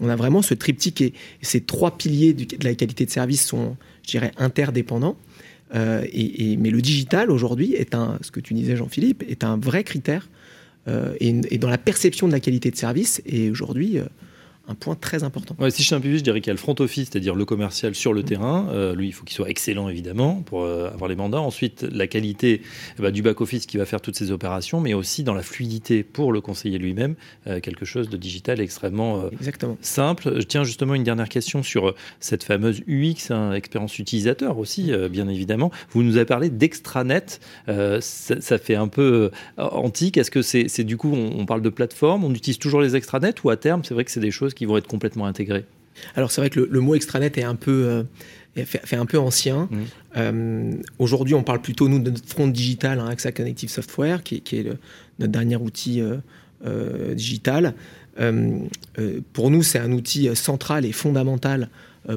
On 0.00 0.08
a 0.08 0.16
vraiment 0.16 0.42
ce 0.42 0.54
triptyque 0.54 1.00
et 1.00 1.12
ces 1.42 1.60
trois 1.60 1.96
piliers 1.96 2.34
de 2.34 2.64
la 2.64 2.74
qualité 2.74 3.04
de 3.04 3.10
service 3.10 3.44
sont, 3.44 3.76
je 4.04 4.10
dirais, 4.10 4.30
interdépendants. 4.36 5.16
et, 5.74 6.56
mais 6.56 6.70
le 6.70 6.80
digital, 6.80 7.32
aujourd'hui, 7.32 7.74
est 7.74 7.94
un, 7.94 8.18
ce 8.20 8.30
que 8.30 8.38
tu 8.38 8.54
disais, 8.54 8.76
Jean-Philippe, 8.76 9.24
est 9.28 9.42
un 9.42 9.56
vrai 9.56 9.82
critère 9.82 10.28
euh, 10.88 11.14
et, 11.20 11.58
dans 11.58 11.68
la 11.68 11.78
perception 11.78 12.26
de 12.26 12.32
la 12.32 12.40
qualité 12.40 12.70
de 12.70 12.76
service. 12.76 13.22
Et 13.26 13.50
aujourd'hui, 13.50 13.98
euh, 13.98 14.04
un 14.68 14.74
point 14.74 14.96
très 14.96 15.22
important. 15.22 15.54
Ouais, 15.60 15.70
si 15.70 15.82
je 15.82 15.88
simplifie, 15.88 16.18
je 16.18 16.24
dirais 16.24 16.40
qu'il 16.40 16.48
y 16.48 16.50
a 16.50 16.54
le 16.54 16.58
front 16.58 16.74
office, 16.80 17.08
c'est-à-dire 17.10 17.34
le 17.34 17.44
commercial 17.44 17.94
sur 17.94 18.12
le 18.12 18.24
terrain. 18.24 18.68
Euh, 18.70 18.94
lui, 18.94 19.08
il 19.08 19.12
faut 19.12 19.24
qu'il 19.24 19.36
soit 19.36 19.48
excellent, 19.48 19.88
évidemment, 19.88 20.42
pour 20.44 20.62
euh, 20.62 20.90
avoir 20.90 21.08
les 21.08 21.14
mandats. 21.14 21.40
Ensuite, 21.40 21.82
la 21.82 22.06
qualité 22.08 22.62
eh 22.98 23.02
ben, 23.02 23.12
du 23.12 23.22
back-office 23.22 23.66
qui 23.66 23.76
va 23.76 23.86
faire 23.86 24.00
toutes 24.00 24.16
ces 24.16 24.32
opérations, 24.32 24.80
mais 24.80 24.94
aussi 24.94 25.22
dans 25.22 25.34
la 25.34 25.42
fluidité 25.42 26.02
pour 26.02 26.32
le 26.32 26.40
conseiller 26.40 26.78
lui-même, 26.78 27.14
euh, 27.46 27.60
quelque 27.60 27.84
chose 27.84 28.08
de 28.08 28.16
digital 28.16 28.60
extrêmement 28.60 29.24
simple. 29.80 30.40
Je 30.40 30.46
tiens 30.46 30.64
justement 30.64 30.94
une 30.94 31.04
dernière 31.04 31.28
question 31.28 31.62
sur 31.62 31.94
cette 32.18 32.42
fameuse 32.42 32.82
UX, 32.88 33.30
hein, 33.30 33.52
expérience 33.52 33.98
utilisateur 33.98 34.58
aussi, 34.58 34.92
bien 35.10 35.28
évidemment. 35.28 35.70
Vous 35.90 36.02
nous 36.02 36.16
avez 36.16 36.24
parlé 36.24 36.50
d'extranet. 36.50 37.40
Ça, 37.66 38.40
ça, 38.40 38.58
fait 38.58 38.74
un 38.74 38.88
peu 38.88 39.30
antique. 39.56 40.16
Est-ce 40.16 40.30
que 40.30 40.42
c'est 40.42 40.84
du 40.84 40.96
coup, 40.96 41.12
on, 41.12 41.40
on 41.40 41.46
parle 41.46 41.62
de 41.62 41.68
plateforme, 41.68 42.24
on 42.24 42.34
utilise 42.34 42.58
toujours 42.58 42.80
les 42.80 42.96
extranets 42.96 43.34
ou 43.44 43.50
à 43.50 43.56
terme, 43.56 43.84
c'est 43.84 43.94
vrai 43.94 44.04
que 44.04 44.10
c'est 44.10 44.20
des 44.20 44.30
choses 44.30 44.54
qui 44.56 44.64
vont 44.64 44.76
être 44.76 44.88
complètement 44.88 45.26
intégrés 45.26 45.64
Alors 46.16 46.32
c'est 46.32 46.40
vrai 46.40 46.50
que 46.50 46.58
le, 46.58 46.80
mot 46.80 46.96
extranet 46.96 47.38
est 47.38 47.44
un 47.44 47.54
peu, 47.54 48.04
euh, 48.56 48.64
fait, 48.64 48.96
un 48.96 49.06
peu 49.06 49.18
ancien. 49.18 49.68
Mmh. 49.70 49.76
Euh, 50.16 50.72
aujourd'hui, 50.98 51.34
on 51.34 51.44
parle 51.44 51.60
plutôt 51.60 51.88
nous 51.88 52.00
de 52.00 52.10
notre 52.10 52.28
front 52.28 52.48
digital, 52.48 52.98
hein, 52.98 53.06
AXA 53.06 53.30
Connective 53.30 53.70
Software, 53.70 54.24
qui, 54.24 54.42
est 54.52 54.66
notre 55.18 55.32
dernier 55.32 55.56
outil 55.56 56.00
euh, 56.00 57.14
digital. 57.14 57.74
pour 59.32 59.50
nous, 59.50 59.62
c'est 59.62 59.78
un 59.78 59.92
outil 59.92 60.34
central 60.34 60.84
et 60.84 60.92
fondamental 60.92 61.68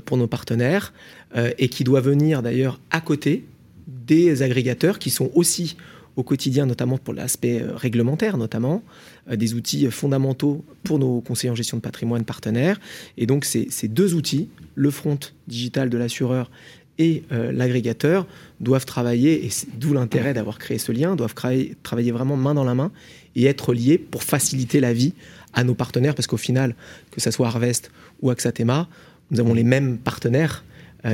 pour 0.05 0.17
nos 0.17 0.27
partenaires 0.27 0.93
et 1.35 1.67
qui 1.67 1.83
doit 1.83 1.99
venir 1.99 2.41
d'ailleurs 2.41 2.79
à 2.89 3.01
côté 3.01 3.45
des 3.87 4.41
agrégateurs 4.41 4.97
qui 4.97 5.09
sont 5.09 5.29
aussi 5.33 5.75
au 6.19 6.23
quotidien, 6.23 6.65
notamment 6.65 6.97
pour 6.97 7.13
l'aspect 7.13 7.61
euh, 7.61 7.75
réglementaire, 7.75 8.37
notamment, 8.37 8.83
euh, 9.31 9.37
des 9.37 9.53
outils 9.53 9.89
fondamentaux 9.89 10.65
pour 10.83 10.99
nos 10.99 11.21
conseillers 11.21 11.51
en 11.51 11.55
gestion 11.55 11.77
de 11.77 11.81
patrimoine 11.81 12.25
partenaires. 12.25 12.77
Et 13.17 13.25
donc, 13.25 13.45
ces, 13.45 13.69
deux 13.87 14.15
outils, 14.15 14.49
le 14.75 14.91
front 14.91 15.17
digital 15.47 15.89
de 15.89 15.97
l'assureur 15.97 16.51
et 16.97 17.23
l'agrégateur, 17.31 18.27
doivent 18.59 18.85
travailler, 18.85 19.45
et 19.45 19.49
d'où 19.77 19.93
l'intérêt 19.93 20.33
d'avoir 20.33 20.59
créé 20.59 20.77
ce 20.77 20.91
lien, 20.91 21.15
doivent 21.15 21.33
travailler 21.33 22.11
vraiment 22.11 22.35
main 22.35 22.53
dans 22.53 22.65
la 22.65 22.75
main 22.75 22.91
et 23.37 23.45
être 23.45 23.73
liés 23.73 23.97
pour 23.97 24.21
faciliter 24.21 24.81
la 24.81 24.91
vie 24.91 25.13
à 25.53 25.63
nos 25.63 25.75
partenaires, 25.75 26.13
parce 26.13 26.27
qu'au 26.27 26.35
final, 26.35 26.75
que 27.11 27.21
ce 27.21 27.31
soit 27.31 27.47
Harvest 27.47 27.89
ou 28.21 28.31
Axatema, 28.31 28.89
nous 29.31 29.39
avons 29.39 29.53
les 29.53 29.63
mêmes 29.63 29.97
partenaires 29.97 30.65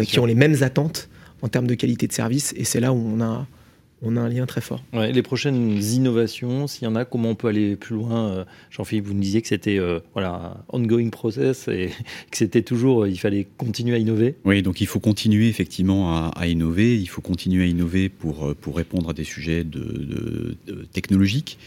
qui 0.07 0.17
ont 0.17 0.25
les 0.25 0.33
mêmes 0.33 0.63
attentes 0.63 1.07
en 1.43 1.49
termes 1.49 1.67
de 1.67 1.75
qualité 1.75 2.07
de 2.07 2.13
service. 2.13 2.55
Et 2.57 2.63
c'est 2.63 2.79
là 2.79 2.91
où 2.91 2.97
on 2.97 3.21
a, 3.21 3.45
on 4.01 4.17
a 4.17 4.21
un 4.21 4.29
lien 4.29 4.45
très 4.45 4.61
fort. 4.61 4.83
les 4.93 5.21
prochaines 5.21 5.81
innovations, 5.81 6.67
s'il 6.67 6.83
y 6.83 6.87
en 6.87 6.95
a, 6.95 7.05
comment 7.05 7.29
on 7.29 7.35
peut 7.35 7.47
aller 7.47 7.75
plus 7.75 7.95
loin 7.95 8.29
euh, 8.29 8.45
Jean-Philippe, 8.69 9.05
vous 9.05 9.13
nous 9.13 9.21
disiez 9.21 9.41
que 9.41 9.47
c'était 9.47 9.79
euh, 9.79 9.99
voilà 10.13 10.63
ongoing 10.69 11.09
process 11.09 11.67
et 11.67 11.89
que 12.31 12.37
c'était 12.37 12.61
toujours, 12.61 13.03
euh, 13.03 13.09
il 13.09 13.17
fallait 13.17 13.47
continuer 13.57 13.95
à 13.95 13.97
innover. 13.97 14.35
Oui, 14.43 14.61
donc 14.61 14.81
il 14.81 14.87
faut 14.87 14.99
continuer 14.99 15.47
effectivement 15.47 16.29
à, 16.29 16.47
innover. 16.47 16.97
Il 16.97 17.07
faut 17.07 17.21
continuer 17.21 17.63
à 17.63 17.67
innover 17.67 18.09
pour 18.09 18.53
pour 18.55 18.75
répondre 18.75 19.09
à 19.09 19.13
des 19.13 19.23
sujets 19.23 19.63
de, 19.63 20.57
technologiques, 20.93 21.57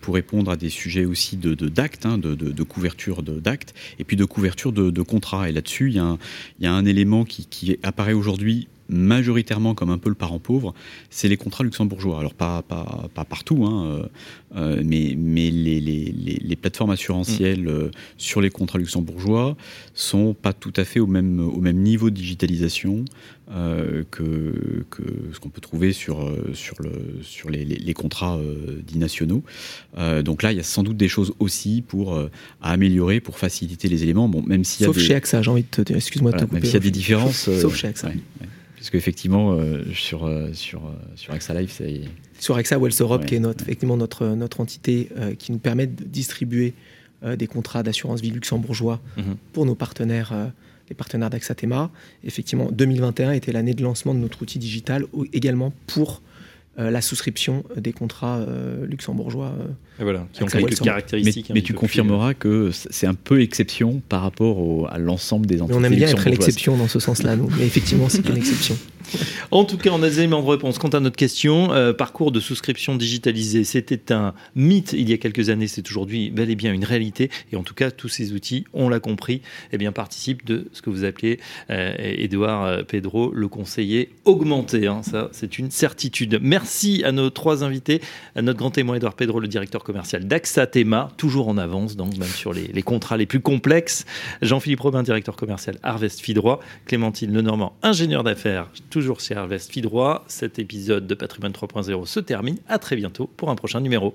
pour 0.00 0.14
répondre 0.14 0.50
à 0.50 0.56
des 0.56 0.70
sujets 0.70 1.04
aussi 1.04 1.36
de 1.36 1.54
d'actes, 1.54 2.06
hein, 2.06 2.18
de, 2.18 2.34
de, 2.34 2.62
couverture 2.62 3.22
d'actes, 3.22 3.74
et 3.98 4.04
puis 4.04 4.16
de 4.16 4.24
couverture 4.24 4.72
de, 4.72 5.02
contrats. 5.02 5.48
Et 5.48 5.52
là-dessus, 5.52 5.90
il 5.90 5.96
y, 5.96 5.98
a 5.98 6.04
un, 6.04 6.18
il 6.58 6.64
y 6.64 6.66
a 6.66 6.72
un 6.72 6.84
élément 6.84 7.24
qui, 7.24 7.46
qui 7.46 7.78
apparaît 7.82 8.12
aujourd'hui 8.12 8.68
majoritairement 8.88 9.74
comme 9.74 9.90
un 9.90 9.98
peu 9.98 10.08
le 10.08 10.14
parent 10.14 10.38
pauvre, 10.38 10.74
c'est 11.10 11.28
les 11.28 11.36
contrats 11.36 11.64
luxembourgeois. 11.64 12.18
Alors 12.18 12.34
pas, 12.34 12.62
pas, 12.62 13.08
pas 13.14 13.24
partout, 13.24 13.64
hein, 13.64 13.86
euh, 13.86 14.06
euh, 14.56 14.82
mais, 14.84 15.14
mais 15.18 15.50
les, 15.50 15.80
les, 15.80 16.12
les, 16.12 16.56
plateformes 16.56 16.90
assurantielles 16.90 17.64
mm. 17.64 17.68
euh, 17.68 17.90
sur 18.16 18.40
les 18.40 18.50
contrats 18.50 18.78
luxembourgeois 18.78 19.56
sont 19.94 20.34
pas 20.34 20.52
tout 20.52 20.72
à 20.76 20.84
fait 20.84 21.00
au 21.00 21.06
même, 21.06 21.40
au 21.40 21.60
même 21.60 21.78
niveau 21.78 22.10
de 22.10 22.14
digitalisation 22.14 23.04
que, 24.10 24.84
que, 24.90 25.02
ce 25.32 25.38
qu'on 25.38 25.50
peut 25.50 25.60
trouver 25.60 25.92
sur, 25.92 26.36
sur, 26.52 26.82
le, 26.82 27.20
sur 27.22 27.48
les, 27.48 27.64
les 27.64 27.94
contrats 27.94 28.40
dits 28.84 28.98
nationaux. 28.98 29.44
donc 30.24 30.42
là, 30.42 30.50
il 30.50 30.56
y 30.56 30.60
a 30.60 30.64
sans 30.64 30.82
doute 30.82 30.96
des 30.96 31.06
choses 31.06 31.32
aussi 31.38 31.80
pour 31.86 32.18
à 32.18 32.72
améliorer, 32.72 33.20
pour 33.20 33.38
faciliter 33.38 33.86
les 33.88 34.02
éléments. 34.02 34.28
Bon, 34.28 34.42
même 34.42 34.64
Sauf 34.64 34.98
chez 34.98 35.14
AXA, 35.14 35.42
j'ai 35.42 35.50
envie 35.52 35.62
de 35.62 35.68
te 35.68 35.80
dire, 35.80 35.94
excuse-moi 35.94 36.32
de 36.32 36.38
te 36.38 36.42
couper. 36.42 36.54
Même 36.54 36.64
s'il 36.64 36.74
y 36.74 36.76
a 36.76 36.80
des 36.80 36.90
différences. 36.90 37.48
Sauf 37.48 37.76
chez 37.76 37.86
AXA. 37.86 38.10
Parce 38.76 38.90
qu'effectivement, 38.90 39.52
euh, 39.52 39.84
sur, 39.94 40.26
euh, 40.26 40.52
sur, 40.52 40.86
euh, 40.86 40.92
sur 41.14 41.32
AXA 41.32 41.60
Life, 41.60 41.74
c'est. 41.78 42.02
Sur 42.38 42.56
AXA 42.56 42.78
Wells 42.78 42.92
Europe, 43.00 43.24
qui 43.24 43.34
est 43.34 43.40
notre, 43.40 43.62
effectivement 43.64 43.96
notre, 43.96 44.26
notre 44.28 44.60
entité 44.60 45.08
qui 45.38 45.52
nous 45.52 45.58
permet 45.58 45.86
de 45.86 46.04
distribuer 46.04 46.74
des 47.24 47.46
contrats 47.46 47.82
d'assurance 47.82 48.20
vie 48.20 48.30
luxembourgeois 48.30 49.00
mhm. 49.16 49.36
pour 49.54 49.64
nos 49.64 49.74
partenaires, 49.74 50.34
les 50.90 50.94
partenaires 50.94 51.30
d'AXA 51.30 51.54
Tema. 51.54 51.90
Effectivement, 52.24 52.70
2021 52.70 53.32
était 53.32 53.52
l'année 53.52 53.72
de 53.72 53.82
lancement 53.82 54.12
de 54.12 54.18
notre 54.18 54.42
outil 54.42 54.58
digital 54.58 55.06
également 55.32 55.72
pour 55.86 56.20
euh, 56.78 56.90
la 56.90 57.00
souscription 57.00 57.64
des 57.76 57.94
contrats 57.94 58.36
euh, 58.36 58.84
luxembourgeois. 58.84 59.54
Euh, 59.58 60.02
voilà, 60.04 60.26
qui 60.34 60.42
ont 60.42 60.46
quelques 60.46 60.78
caractéristiques. 60.80 61.50
Mais, 61.54 61.62
tu 61.62 61.72
confirmeras 61.72 62.34
que 62.34 62.70
c'est 62.72 63.06
un 63.06 63.14
peu 63.14 63.40
exception 63.40 64.02
par 64.08 64.20
rapport 64.20 64.92
à 64.92 64.98
l'ensemble 64.98 65.46
des 65.46 65.62
entités. 65.62 65.78
on 65.78 65.84
aime 65.84 65.94
bien 65.94 66.08
être 66.08 66.28
l'exception 66.28 66.76
dans 66.76 66.88
ce 66.88 66.98
sens-là, 66.98 67.36
nous. 67.36 67.48
Mais 67.58 67.66
effectivement, 67.66 68.08
c'est 68.10 68.28
une 68.28 68.36
exception. 68.36 68.76
En 69.50 69.64
tout 69.64 69.78
cas, 69.78 69.90
on 69.92 70.02
a 70.02 70.08
des 70.08 70.18
éléments 70.18 70.42
de 70.42 70.48
réponse. 70.48 70.78
Quant 70.78 70.88
à 70.88 71.00
notre 71.00 71.16
question, 71.16 71.70
parcours 71.96 72.32
de 72.32 72.40
souscription 72.40 72.96
digitalisée, 72.96 73.64
c'était 73.64 74.12
un 74.12 74.34
mythe 74.54 74.92
il 74.92 75.08
y 75.08 75.12
a 75.12 75.18
quelques 75.18 75.50
années, 75.50 75.68
c'est 75.68 75.88
aujourd'hui 75.88 76.30
bel 76.30 76.50
et 76.50 76.56
bien 76.56 76.72
une 76.72 76.84
réalité. 76.84 77.30
Et 77.52 77.56
en 77.56 77.62
tout 77.62 77.74
cas, 77.74 77.90
tous 77.90 78.08
ces 78.08 78.32
outils, 78.32 78.64
on 78.72 78.88
l'a 78.88 79.00
compris, 79.00 79.42
eh 79.72 79.78
bien, 79.78 79.92
participent 79.92 80.44
de 80.44 80.68
ce 80.72 80.82
que 80.82 80.90
vous 80.90 81.04
appelez, 81.04 81.38
Edouard 81.68 82.84
Pedro, 82.86 83.32
le 83.32 83.48
conseiller 83.48 84.10
augmenté. 84.24 84.86
Hein. 84.86 85.02
Ça, 85.02 85.28
c'est 85.32 85.58
une 85.58 85.70
certitude. 85.70 86.38
Merci 86.42 87.02
à 87.04 87.12
nos 87.12 87.30
trois 87.30 87.64
invités, 87.64 88.00
à 88.34 88.42
notre 88.42 88.58
grand 88.58 88.70
témoin 88.70 88.96
Edouard 88.96 89.14
Pedro, 89.14 89.40
le 89.40 89.48
directeur 89.48 89.84
commercial 89.84 90.26
d'AXA 90.26 90.66
Tema, 90.66 91.10
toujours 91.16 91.48
en 91.48 91.58
avance, 91.58 91.96
donc 91.96 92.16
même 92.16 92.28
sur 92.28 92.52
les, 92.52 92.82
contrats 92.82 93.16
les 93.16 93.26
plus 93.26 93.40
complexes. 93.40 94.04
Jean-Philippe 94.42 94.80
Robin, 94.80 95.02
directeur 95.02 95.36
commercial 95.36 95.78
Harvest 95.82 96.20
Fidroit. 96.20 96.60
Clémentine 96.86 97.32
Lenormand, 97.32 97.76
ingénieur 97.82 98.24
d'affaires, 98.24 98.68
toujours 98.96 99.20
chez 99.20 99.36
Harvest 99.36 99.70
Fidroit. 99.70 100.24
Cet 100.26 100.58
épisode 100.58 101.06
de 101.06 101.14
Patrimoine 101.14 101.52
3.0 101.52 102.06
se 102.06 102.18
termine. 102.18 102.56
À 102.66 102.78
très 102.78 102.96
bientôt 102.96 103.26
pour 103.36 103.50
un 103.50 103.54
prochain 103.54 103.82
numéro. 103.82 104.14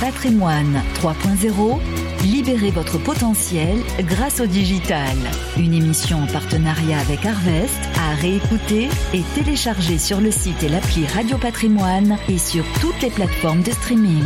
Patrimoine 0.00 0.80
3.0, 0.94 1.78
libérez 2.24 2.70
votre 2.70 2.96
potentiel 2.96 3.76
grâce 4.00 4.40
au 4.40 4.46
digital. 4.46 5.18
Une 5.58 5.74
émission 5.74 6.22
en 6.22 6.26
partenariat 6.28 6.98
avec 7.00 7.26
Harvest 7.26 7.78
à 7.98 8.14
réécouter 8.14 8.88
et 9.12 9.22
télécharger 9.34 9.98
sur 9.98 10.22
le 10.22 10.30
site 10.30 10.62
et 10.62 10.70
l'appli 10.70 11.06
Radio 11.06 11.36
Patrimoine 11.36 12.16
et 12.30 12.38
sur 12.38 12.64
toutes 12.80 13.02
les 13.02 13.10
plateformes 13.10 13.62
de 13.62 13.70
streaming. 13.70 14.24